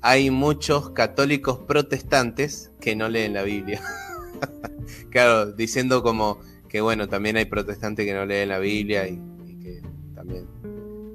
[0.01, 3.83] hay muchos católicos protestantes que no leen la Biblia.
[5.11, 6.39] claro, diciendo como
[6.69, 9.16] que bueno, también hay protestantes que no leen la Biblia y,
[9.62, 9.83] que
[10.14, 10.47] también,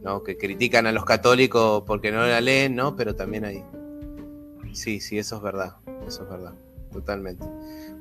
[0.04, 0.24] ¿no?
[0.24, 2.96] Que critican a los católicos porque no la leen, ¿no?
[2.96, 3.64] Pero también hay...
[4.74, 5.76] Sí, sí, eso es verdad,
[6.08, 6.54] eso es verdad,
[6.92, 7.46] totalmente.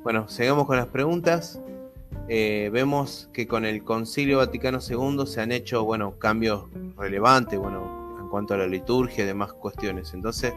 [0.02, 1.60] Bueno, seguimos con las preguntas.
[2.34, 6.64] Eh, vemos que con el Concilio Vaticano II se han hecho, bueno, cambios
[6.96, 10.14] relevantes, bueno, en cuanto a la liturgia y demás cuestiones.
[10.14, 10.54] Entonces,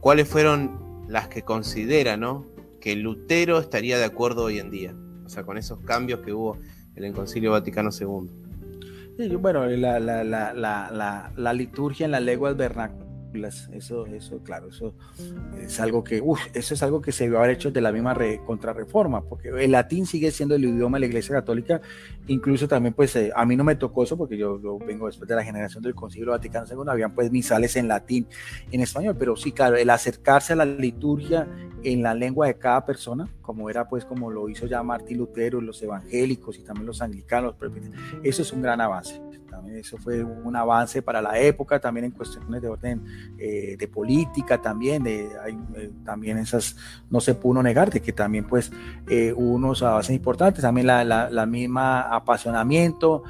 [0.00, 2.46] ¿cuáles fueron las que considera, ¿no?
[2.80, 4.94] Que Lutero estaría de acuerdo hoy en día
[5.26, 6.56] o sea, con esos cambios que hubo
[6.94, 9.36] en el Concilio Vaticano II.
[9.36, 12.56] bueno, la, la, la, la, liturgia en las lenguas
[13.26, 14.94] vernáculas eso, eso, claro, eso
[15.60, 16.22] es algo que,
[16.54, 19.72] eso es algo que se vio haber hecho de la misma re, contrarreforma, porque el
[19.72, 21.80] latín sigue siendo el idioma de la Iglesia Católica,
[22.26, 25.34] incluso también, pues, eh, a mí no me tocó eso, porque yo, vengo después de
[25.34, 28.26] la generación del Concilio Vaticano II, habían pues misales en latín,
[28.70, 31.46] en español, pero sí, claro, el acercarse a la liturgia
[31.82, 35.60] en la lengua de cada persona, como era pues como lo hizo ya Martín Lutero,
[35.60, 37.54] los evangélicos y también los anglicanos,
[38.22, 39.20] eso es un gran avance
[39.74, 43.04] eso fue un avance para la época, también en cuestiones de orden
[43.38, 46.76] eh, de política, también, de, hay, eh, también esas,
[47.10, 48.72] no se pudo negar de que también pues
[49.08, 53.22] eh, hubo unos avances importantes, también la, la, misma apasionamiento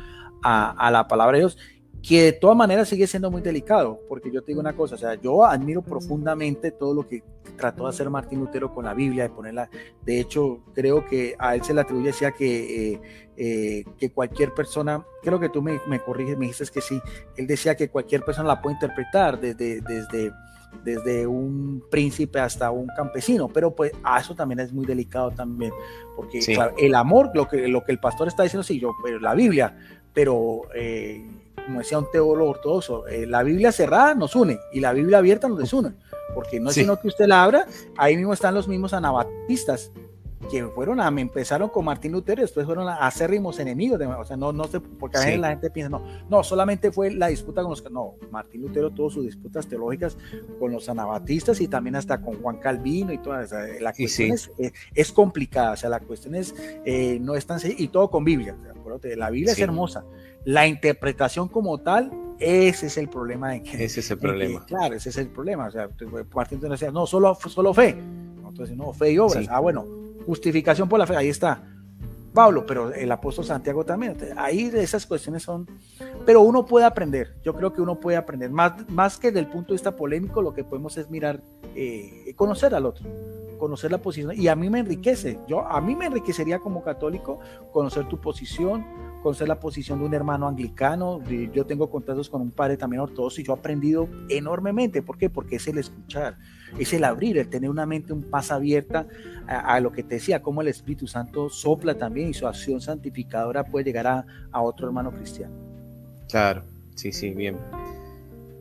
[0.42, 1.58] a, a la palabra de Dios
[2.06, 4.98] que de todas maneras sigue siendo muy delicado, porque yo te digo una cosa, o
[4.98, 7.24] sea, yo admiro profundamente todo lo que
[7.56, 9.68] trató de hacer Martín Lutero con la Biblia, de ponerla,
[10.04, 13.00] de hecho, creo que a él se le atribuye, decía que, eh,
[13.36, 17.00] eh, que cualquier persona, creo que tú me, me corriges, me dices que sí,
[17.36, 20.30] él decía que cualquier persona la puede interpretar desde, desde,
[20.84, 25.72] desde un príncipe hasta un campesino, pero pues a eso también es muy delicado también,
[26.14, 26.38] porque
[26.78, 29.76] el amor, lo que, lo que el pastor está diciendo, sí, yo, pero la Biblia,
[30.14, 30.62] pero...
[30.72, 35.18] Eh, como decía un teólogo ortodoxo, eh, la Biblia cerrada nos une y la Biblia
[35.18, 35.94] abierta nos desune,
[36.34, 39.90] porque no es sino que usted la abra, ahí mismo están los mismos anabatistas
[40.50, 44.24] que fueron a, empezaron con Martín Lutero y después fueron a acérrimos enemigos, de, o
[44.24, 47.28] sea, no, no sé, porque a veces la gente piensa, no, no, solamente fue la
[47.28, 50.16] disputa con los, no, Martín Lutero tuvo sus disputas teológicas
[50.60, 54.50] con los anabatistas y también hasta con Juan Calvino y toda esa, la cuestión es,
[54.94, 56.54] es, complicada, o sea, la cuestión es,
[56.84, 58.56] eh, no es tan y todo con Biblia,
[59.16, 60.04] la Biblia es hermosa,
[60.46, 63.56] la interpretación como tal, ese es el problema.
[63.56, 64.64] En que, ese es el problema.
[64.64, 65.66] claro, ese es el problema.
[65.66, 65.88] O sea,
[66.32, 67.98] partiendo de no, solo, solo fe.
[68.48, 69.48] Entonces, no, fe y obras.
[69.50, 69.84] Ah, bueno,
[70.24, 71.64] justificación por la fe, ahí está.
[72.32, 74.16] Pablo, pero el apóstol Santiago también.
[74.36, 75.66] Ahí esas cuestiones son,
[76.24, 77.34] pero uno puede aprender.
[77.42, 80.42] Yo creo que uno puede aprender más, más que desde el punto de vista polémico,
[80.42, 81.40] lo que podemos es mirar,
[81.74, 83.04] eh, conocer al otro
[83.56, 85.38] conocer la posición y a mí me enriquece.
[85.48, 87.40] Yo a mí me enriquecería como católico
[87.72, 88.84] conocer tu posición,
[89.26, 91.20] conocer la posición de un hermano anglicano.
[91.52, 95.02] Yo tengo contactos con un padre también ortodoxo y yo he aprendido enormemente.
[95.02, 95.28] ¿Por qué?
[95.28, 96.38] Porque es el escuchar,
[96.78, 99.08] es el abrir, el tener una mente un paso abierta
[99.48, 103.64] a, lo que te decía, cómo el Espíritu Santo sopla también y su acción santificadora
[103.64, 105.52] puede llegar a, otro hermano cristiano.
[106.28, 106.62] Claro,
[106.94, 107.56] sí, sí, bien.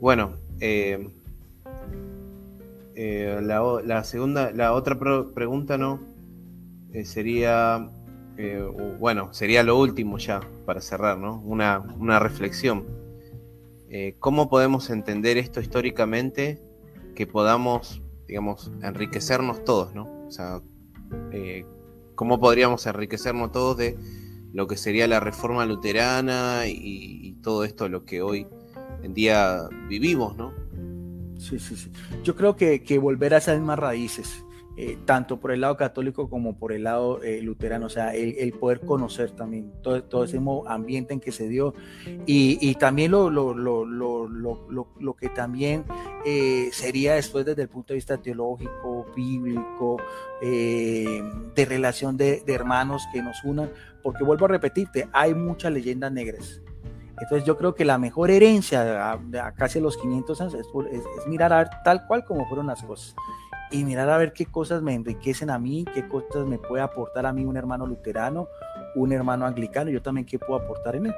[0.02, 1.12] Bueno, eh,
[2.96, 4.98] eh, la, segunda, la otra
[5.32, 6.00] pregunta, ¿no?
[6.92, 7.88] Eh, sería,
[8.38, 8.62] eh,
[9.00, 11.42] bueno, sería lo último ya para cerrar, ¿no?
[11.42, 12.86] Una, reflexión.
[14.20, 16.62] ¿Cómo podemos entender esto históricamente
[17.16, 20.04] que podamos, digamos, enriquecernos todos, ¿no?
[20.28, 20.62] O sea,
[22.16, 23.98] ¿cómo podríamos enriquecernos todos de
[24.52, 28.48] lo que sería la reforma luterana y, y todo esto, lo que hoy
[29.04, 30.54] en día vivimos, ¿no?
[31.38, 31.92] Sí, sí, sí.
[32.24, 34.45] Yo creo que, que volver a esas mismas raíces,
[34.78, 38.52] eh, tanto por el lado católico como por el lado eh, luterano, o sea, el,
[38.54, 41.74] poder conocer también todo, todo, ese ambiente en que se dio.
[42.26, 43.86] Y, y también lo, lo, lo,
[44.28, 45.86] lo, que también
[46.26, 49.98] eh, sería después desde el punto de vista teológico, bíblico,
[50.42, 53.72] de relación de, de hermanos que nos unan,
[54.04, 56.62] porque vuelvo a repetirte, hay muchas leyendas negras.
[57.22, 60.68] Entonces yo creo que la mejor herencia de, casi los 500 años es,
[61.28, 63.16] mirar a ver tal cual como fueron las cosas.
[63.72, 67.26] Y mirar a ver qué cosas me enriquecen a mí, qué cosas me puede aportar
[67.26, 68.48] a mí un hermano luterano,
[68.96, 71.16] un hermano anglicano, yo también qué puedo aportar en él.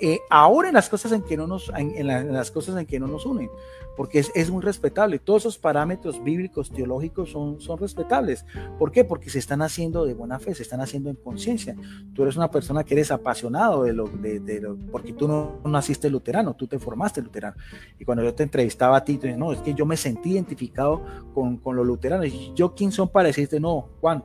[0.00, 3.06] Eh, ahora en las cosas en que no nos, en, las cosas en que no
[3.06, 3.50] nos unen,
[3.96, 5.18] porque es, es, muy respetable.
[5.18, 8.44] Todos esos parámetros bíblicos, teológicos son, son respetables.
[8.78, 9.04] ¿Por qué?
[9.04, 11.76] Porque se están haciendo de buena fe, se están haciendo en conciencia.
[12.14, 15.60] Tú eres una persona que eres apasionado de lo, de, de lo, porque tú no,
[15.64, 17.56] naciste luterano, tú te formaste luterano.
[17.98, 20.32] Y cuando yo te entrevistaba a ti, tú dices, no, es que yo me sentí
[20.32, 21.04] identificado
[21.34, 22.26] con, con los luteranos.
[22.26, 24.24] Y yo, ¿quién son para decirte, no, Juan,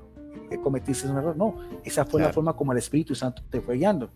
[0.62, 1.36] cometiste un error.
[1.36, 4.10] No, esa fue la forma como el Espíritu Santo te fue guiando.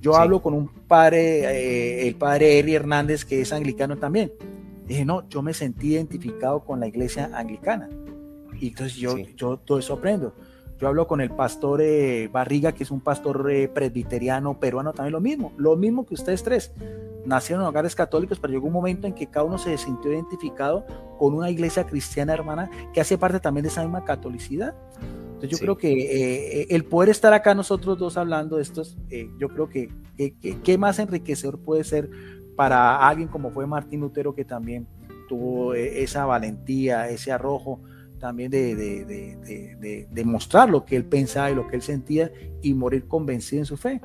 [0.00, 4.32] Yo hablo con un padre, eh, el padre Eri Hernández, que es anglicano también.
[4.86, 7.88] Dije, no, yo me sentí identificado con la iglesia anglicana.
[8.60, 10.34] Y entonces yo, yo todo eso aprendo.
[10.80, 15.12] Yo hablo con el pastor eh, Barriga, que es un pastor eh, presbiteriano peruano, también
[15.12, 16.72] lo mismo, lo mismo que ustedes tres.
[17.24, 20.84] Nacieron en hogares católicos, pero llegó un momento en que cada uno se sintió identificado
[21.18, 24.74] con una iglesia cristiana hermana que hace parte también de esa misma catolicidad
[25.48, 29.48] yo creo que eh, el poder estar acá nosotros dos hablando de estos, eh, yo
[29.48, 29.90] creo que
[30.62, 32.10] qué más enriquecedor puede ser
[32.56, 34.86] para alguien como fue Martín Lutero que también
[35.28, 37.80] tuvo eh, esa valentía, ese arrojo
[38.18, 42.30] también de, de, de, mostrar lo que él pensaba y lo que él sentía
[42.62, 44.00] y morir convencido en su fe,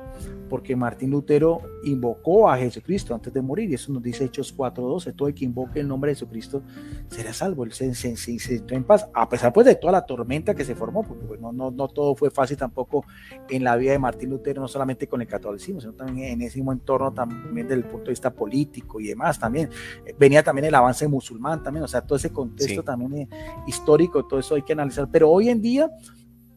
[0.48, 5.14] porque Martín Lutero invocó a Jesucristo antes de morir, y eso nos dice Hechos 4.12,
[5.14, 6.62] todo el que invoque el nombre de Jesucristo
[7.08, 10.54] será salvo, él se, se, se, en paz, a pesar pues de toda la tormenta
[10.54, 13.04] que se formó, porque pues, no, no, no, todo fue fácil tampoco
[13.48, 16.58] en la vida de Martín Lutero, no solamente con el catolicismo, sino también en ese
[16.58, 19.70] mismo entorno también desde el punto de vista político y demás, también
[20.18, 23.28] venía también el avance musulmán también, o sea, todo ese contexto también
[23.66, 25.08] histórico todo eso hay que analizar.
[25.10, 25.90] Pero hoy en día,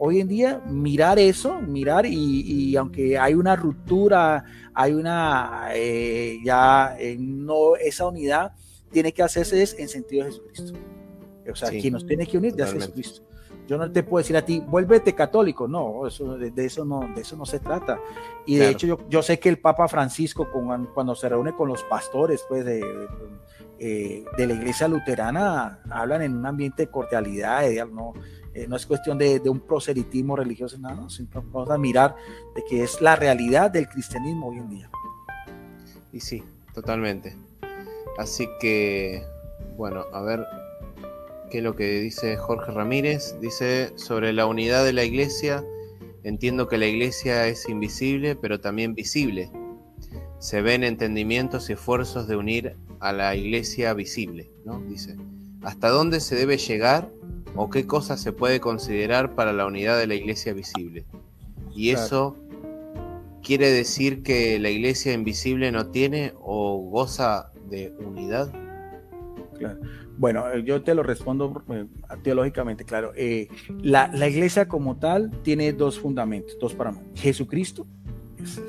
[0.04, 4.44] hoy en día, mirar eso, mirar y, aunque hay una ruptura,
[4.74, 8.52] hay una, eh, ya eh, no, esa unidad
[8.92, 10.80] tiene que hacerse es en sentido de Jesucristo.
[11.52, 13.22] O sea, quien nos tiene que unir ya es Jesucristo.
[13.68, 15.68] Yo no te puedo decir a ti, vuélvete católico.
[15.68, 18.00] No, eso, de, eso no, de eso no se trata.
[18.48, 21.84] Y de hecho, yo, yo, sé que el Papa Francisco, cuando se reúne con los
[21.84, 22.82] pastores, pues, de,
[23.78, 28.14] eh, de la iglesia luterana hablan en un ambiente de cordialidad, no,
[28.54, 31.08] eh, no es cuestión de, un proselitismo religioso, nada, no,
[31.54, 32.16] vamos a mirar
[32.56, 34.90] de que es la realidad del cristianismo hoy en día.
[36.12, 36.44] Y sí,
[36.74, 37.36] totalmente.
[38.18, 39.24] Así que,
[39.78, 40.46] bueno, a ver
[41.50, 43.40] qué es lo que dice Jorge Ramírez.
[43.40, 45.64] Dice sobre la unidad de la iglesia,
[46.24, 49.50] entiendo que la iglesia es invisible, pero también visible.
[50.40, 54.82] Se ven entendimientos y esfuerzos de unir a la iglesia visible, ¿no?
[54.82, 55.16] Dice,
[55.62, 57.10] ¿hasta dónde se debe llegar
[57.56, 61.06] o qué cosas se puede considerar para la unidad de la iglesia visible?
[61.74, 62.36] Y eso
[63.44, 68.52] quiere decir que la iglesia invisible no tiene o goza de unidad.
[70.18, 71.86] Bueno, yo te lo respondo eh,
[72.24, 73.12] teológicamente, claro.
[73.16, 73.48] Eh,
[73.82, 77.86] la, la, iglesia como tal tiene dos fundamentos, dos para Jesucristo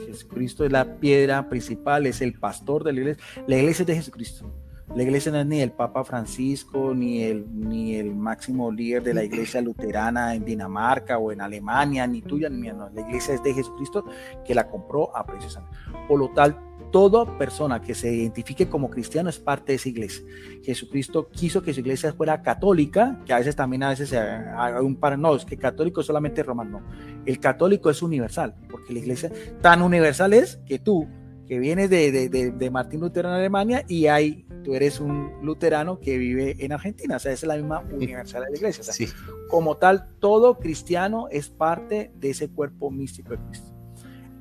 [0.06, 3.24] Jesucristo es la piedra principal, es el pastor de la iglesia.
[3.46, 4.50] La iglesia es de Jesucristo.
[4.94, 9.14] La iglesia no es ni el Papa Francisco, ni el, ni el máximo líder de
[9.14, 12.74] la iglesia luterana en Dinamarca o en Alemania, ni tuya ni mía.
[12.74, 12.90] No.
[12.90, 14.04] La iglesia es de Jesucristo
[14.44, 15.58] que la compró a precios
[16.06, 16.58] Por lo tal,
[16.90, 20.26] toda persona que se identifique como cristiano es parte de esa iglesia.
[20.62, 24.96] Jesucristo quiso que su iglesia fuera católica, que a veces también a veces haga un
[24.96, 26.80] par, no, es que católico es solamente romano.
[26.80, 27.22] No.
[27.24, 29.32] El católico es universal, porque la iglesia
[29.62, 31.08] tan universal es que tú,
[31.52, 36.00] que vienes de, de, de, Martín Lutero en Alemania y hay, tú eres un luterano
[36.00, 39.06] que vive en Argentina, o sea, es la misma universal de la iglesia.
[39.50, 43.70] Como tal, todo cristiano es parte de ese cuerpo místico de Cristo.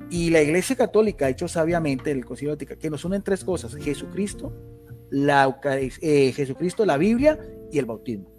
[0.08, 3.74] Y la Iglesia Católica ha hecho sabiamente el Concilio Vaticano que nos unen tres cosas:
[3.74, 4.50] Jesucristo,
[5.10, 5.54] la
[6.00, 7.38] eh, Jesucristo, la Biblia
[7.70, 8.31] y el bautismo.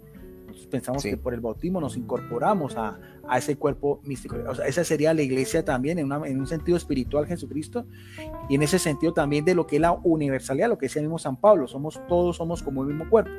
[0.64, 2.98] Nosotros pensamos que por el bautismo nos incorporamos a,
[3.28, 4.36] a, ese cuerpo místico.
[4.48, 7.86] O sea, esa sería la iglesia también en, una, en, un sentido espiritual Jesucristo
[8.48, 11.08] y en ese sentido también de lo que es la universalidad, lo que decía el
[11.08, 13.30] mismo San Pablo, somos todos somos como el mismo cuerpo.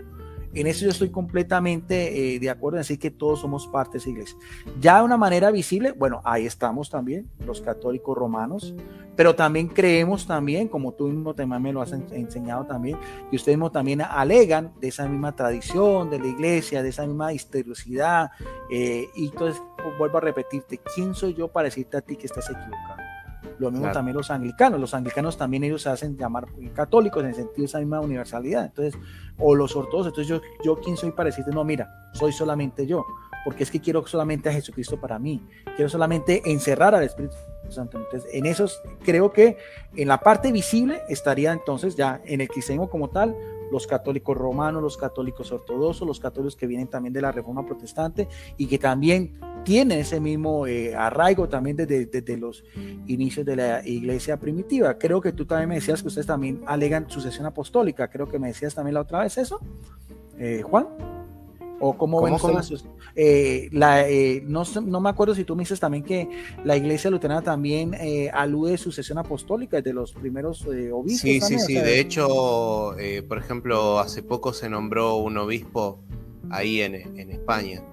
[0.55, 3.97] En eso yo estoy completamente eh, de acuerdo en decir que todos somos parte de
[3.97, 4.37] esa iglesia.
[4.79, 8.73] Ya de una manera visible, bueno, ahí estamos también, los católicos romanos,
[9.17, 12.97] pero también creemos también, como tú mismo también me lo has enseñado también,
[13.31, 18.31] y ustedes también alegan de esa misma tradición de la iglesia, de esa misma historicidad,
[18.71, 19.61] eh, y entonces
[19.97, 23.14] vuelvo a repetirte, ¿quién soy yo para decirte a ti que estás equivocado?
[23.59, 24.79] Lo mismo también los anglicanos.
[24.79, 28.65] Los anglicanos también ellos se hacen llamar católicos en el sentido de esa misma universalidad.
[28.65, 28.99] Entonces,
[29.37, 30.07] o los ortodoxos.
[30.07, 33.05] Entonces, yo, yo quién soy para decirte, no, mira, soy solamente yo.
[33.43, 35.45] Porque es que quiero solamente a Jesucristo para mí.
[35.75, 37.35] Quiero solamente encerrar al Espíritu
[37.69, 37.99] Santo.
[37.99, 39.57] Entonces, en esos creo que
[39.95, 43.35] en la parte visible estaría entonces ya en el cristianismo como tal,
[43.71, 48.27] los católicos romanos, los católicos ortodoxos, los católicos que vienen también de la Reforma Protestante
[48.57, 52.63] y que también tienen ese mismo eh, arraigo también desde, desde, los
[53.07, 54.97] inicios de la iglesia primitiva.
[54.97, 58.47] Creo que tú también me decías que ustedes también alegan sucesión apostólica, creo que me
[58.47, 59.59] decías también la otra vez eso,
[60.39, 60.87] eh, Juan.
[61.79, 62.35] ¿O cómo, ven
[63.15, 66.29] eh, la, eh, no, no, me acuerdo si tú me dices también que
[66.63, 71.19] la iglesia luterana también eh, alude sucesión apostólica de los primeros obispos.
[71.19, 71.73] Sí, sí, sí.
[71.75, 72.95] De hecho,
[73.27, 75.99] por ejemplo, hace poco se nombró un obispo
[76.49, 77.83] ahí en, en, España.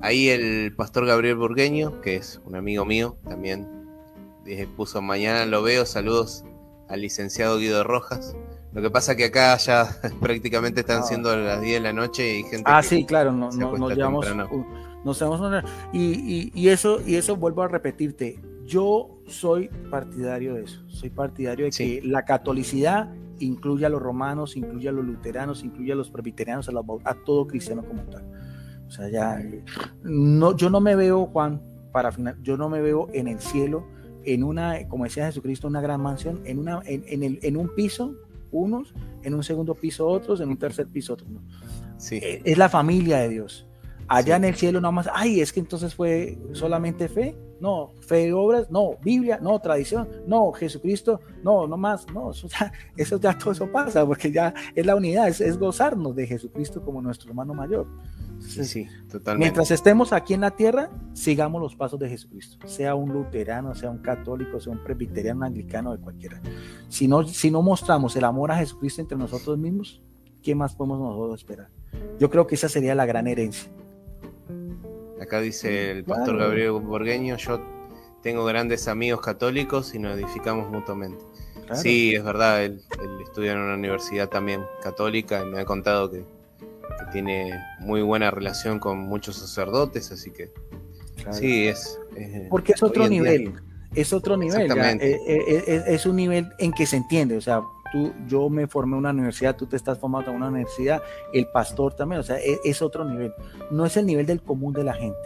[0.00, 3.66] Ahí el pastor Gabriel Burgueño, que es un amigo mío, también
[4.76, 5.84] puso mañana lo veo.
[5.86, 6.44] Saludos
[6.88, 8.36] al licenciado Guido Rojas.
[8.72, 9.88] Lo que pasa que acá ya
[10.20, 11.02] prácticamente están ah.
[11.02, 12.62] siendo las 10 de la noche y gente.
[12.64, 14.26] Ah, sí, claro, no, nos llevamos.
[15.04, 15.22] Nos
[15.92, 18.40] y, y, eso, y eso vuelvo a repetirte.
[18.64, 20.82] Yo soy partidario de eso.
[20.88, 25.94] Soy partidario de que la catolicidad incluya a los romanos, incluya a los luteranos, incluya
[25.94, 26.72] a los presbiterianos, a,
[27.04, 28.24] a todo cristiano como tal.
[28.88, 29.40] O sea, ya.
[30.02, 31.60] No, yo no me veo, Juan,
[31.92, 33.86] para final, yo no me veo en el cielo,
[34.24, 37.74] en una, como decía Jesucristo, una gran mansión, en, una, en, en, el, en un
[37.74, 38.14] piso
[38.50, 41.28] unos, en un segundo piso otros, en un tercer piso otros.
[42.10, 43.66] Eh, es la familia de Dios.
[44.06, 48.28] Allá en el cielo nada más, ay, es que entonces fue solamente fe, no, fe
[48.28, 53.20] y obras, no, Biblia, no, tradición, no, Jesucristo, no, no más, no, eso ya, eso
[53.20, 57.28] ya todo eso pasa, porque ya es la unidad, es, gozarnos de Jesucristo como nuestro
[57.28, 57.86] hermano mayor.
[58.40, 59.44] Sí, sí, totalmente.
[59.44, 63.90] Mientras estemos aquí en la tierra, sigamos los pasos de Jesucristo, sea un luterano, sea
[63.90, 66.40] un católico, sea un presbiteriano, un anglicano, de cualquiera.
[66.88, 70.02] Si no, si no mostramos el amor a Jesucristo entre nosotros mismos,
[70.42, 71.68] ¿qué más podemos nosotros esperar?
[72.18, 73.70] Yo creo que esa sería la gran herencia.
[75.20, 77.60] Acá dice el pastor Gabriel Borgueño, yo
[78.22, 81.24] tengo grandes amigos católicos y nos edificamos mutuamente.
[81.74, 82.80] Sí, es verdad, él,
[83.22, 86.24] estudia en una universidad también católica y me ha contado que,
[87.12, 90.50] tiene muy buena relación con muchos sacerdotes, así que
[91.32, 91.98] sí, es...
[92.50, 93.54] Porque es otro nivel,
[93.94, 97.62] es otro nivel, eh, eh, eh, es, un nivel en que se entiende, o sea,
[97.92, 101.46] tú, yo me formé en una universidad, tú te estás formando en una universidad, el
[101.46, 103.32] pastor también, o sea, es, es otro nivel,
[103.70, 105.18] no es el nivel del común de la gente.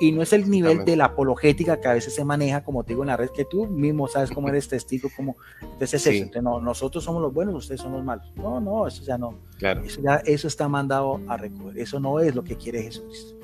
[0.00, 2.92] Y no es el nivel de la apologética que a veces se maneja, como te
[2.92, 6.42] digo en la red, que tú mismo sabes cómo eres testigo, como entonces es eso.
[6.42, 8.32] no, nosotros somos los buenos, ustedes son los malos.
[8.36, 9.38] No, no, eso ya no.
[9.58, 9.82] Claro.
[9.82, 11.78] Eso, ya, eso está mandado a recoger.
[11.78, 13.34] Eso no es lo que quiere Jesucristo.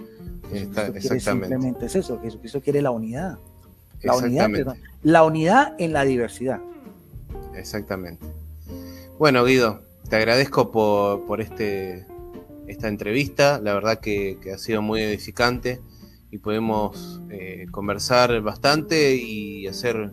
[0.52, 1.20] exactamente.
[1.20, 2.20] simplemente es eso.
[2.20, 3.38] Jesucristo quiere la unidad.
[4.02, 4.48] La unidad,
[5.02, 6.60] la unidad en la diversidad.
[7.54, 8.24] Exactamente.
[9.18, 12.06] Bueno, Guido, te agradezco por, por este,
[12.68, 13.60] esta entrevista.
[13.60, 15.80] La verdad que, ha sido muy edificante
[16.30, 20.10] y podemos eh, conversar bastante y hacer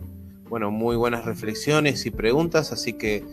[0.48, 2.72] bueno, muy buenas reflexiones y preguntas.
[2.72, 3.24] Así que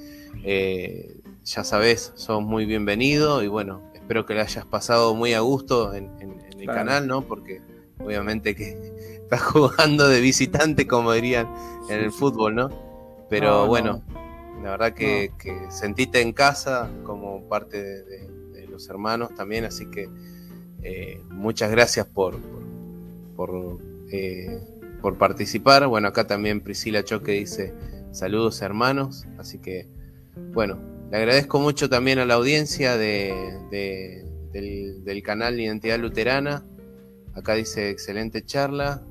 [0.44, 5.42] eh, ya sabes, sos muy bienvenido y bueno, espero que le hayas pasado muy a
[5.42, 6.10] gusto en,
[6.60, 7.24] el canal, ¿no?
[7.24, 7.62] Porque
[8.00, 8.78] obviamente que
[9.24, 11.48] estás jugando de visitante, como dirían
[11.90, 12.70] en el fútbol, ¿no?
[13.30, 14.02] Pero bueno,
[14.64, 15.32] la verdad que,
[15.70, 18.34] sentiste en casa como parte de,
[18.70, 20.10] los hermanos también, así que
[20.82, 22.63] eh, muchas gracias por, por,
[24.12, 24.60] eh,
[25.02, 25.88] por, participar.
[25.88, 27.74] Bueno, acá también Priscila Choque dice
[28.12, 29.88] saludos hermanos, así que
[30.54, 30.80] bueno,
[31.12, 33.34] le agradezco mucho también a la audiencia de,
[34.52, 36.64] del, del canal Identidad Luterana.
[37.34, 39.04] Acá dice excelente charla.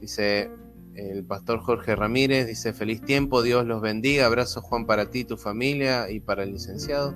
[0.00, 0.50] Dice
[0.94, 5.36] el pastor Jorge Ramírez dice feliz tiempo, Dios los bendiga, abrazo Juan para ti, tu
[5.36, 7.14] familia y para el licenciado.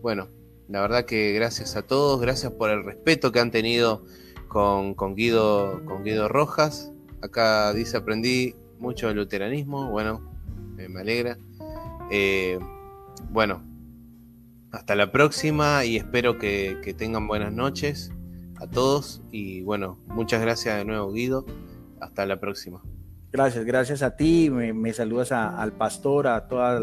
[0.00, 0.28] Bueno,
[0.68, 4.04] la verdad que gracias a todos, gracias por el respeto que han tenido
[4.94, 6.90] con, Guido, con Guido Rojas.
[7.20, 10.22] Acá dice aprendí mucho del luteranismo, bueno,
[10.78, 11.36] eh, me alegra.
[12.10, 12.58] Eh,
[13.30, 13.62] bueno,
[14.72, 18.10] hasta la próxima y espero que, que tengan buenas noches
[18.58, 21.44] a todos y bueno, muchas gracias de nuevo Guido.
[22.00, 22.82] Hasta la próxima.
[23.32, 24.48] Gracias, gracias a ti.
[24.48, 26.82] Me, saludas al pastor, a todos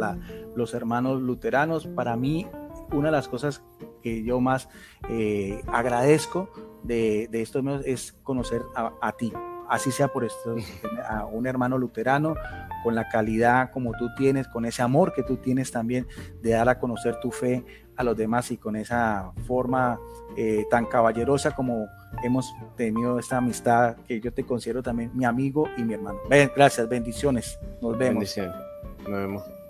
[0.55, 1.87] los hermanos luteranos.
[1.87, 2.45] Para mí,
[2.91, 3.63] una de las cosas
[4.03, 4.69] que yo más
[5.09, 6.49] eh, agradezco
[6.83, 9.31] de, de esto es conocer a, ti,
[9.69, 10.55] así sea por esto,
[11.09, 12.35] a un hermano luterano,
[12.83, 16.05] con la calidad como tú tienes, con ese amor que tú tienes también
[16.41, 17.63] de dar a conocer tu fe
[17.95, 19.99] a los demás y con esa forma
[20.35, 21.87] eh, tan caballerosa como
[22.23, 26.19] hemos tenido esta amistad que yo te considero también mi amigo y mi hermano.
[26.55, 27.59] gracias, bendiciones.
[27.81, 28.15] Nos vemos.
[28.15, 28.55] Bendiciones.
[29.07, 29.62] Nos vemos.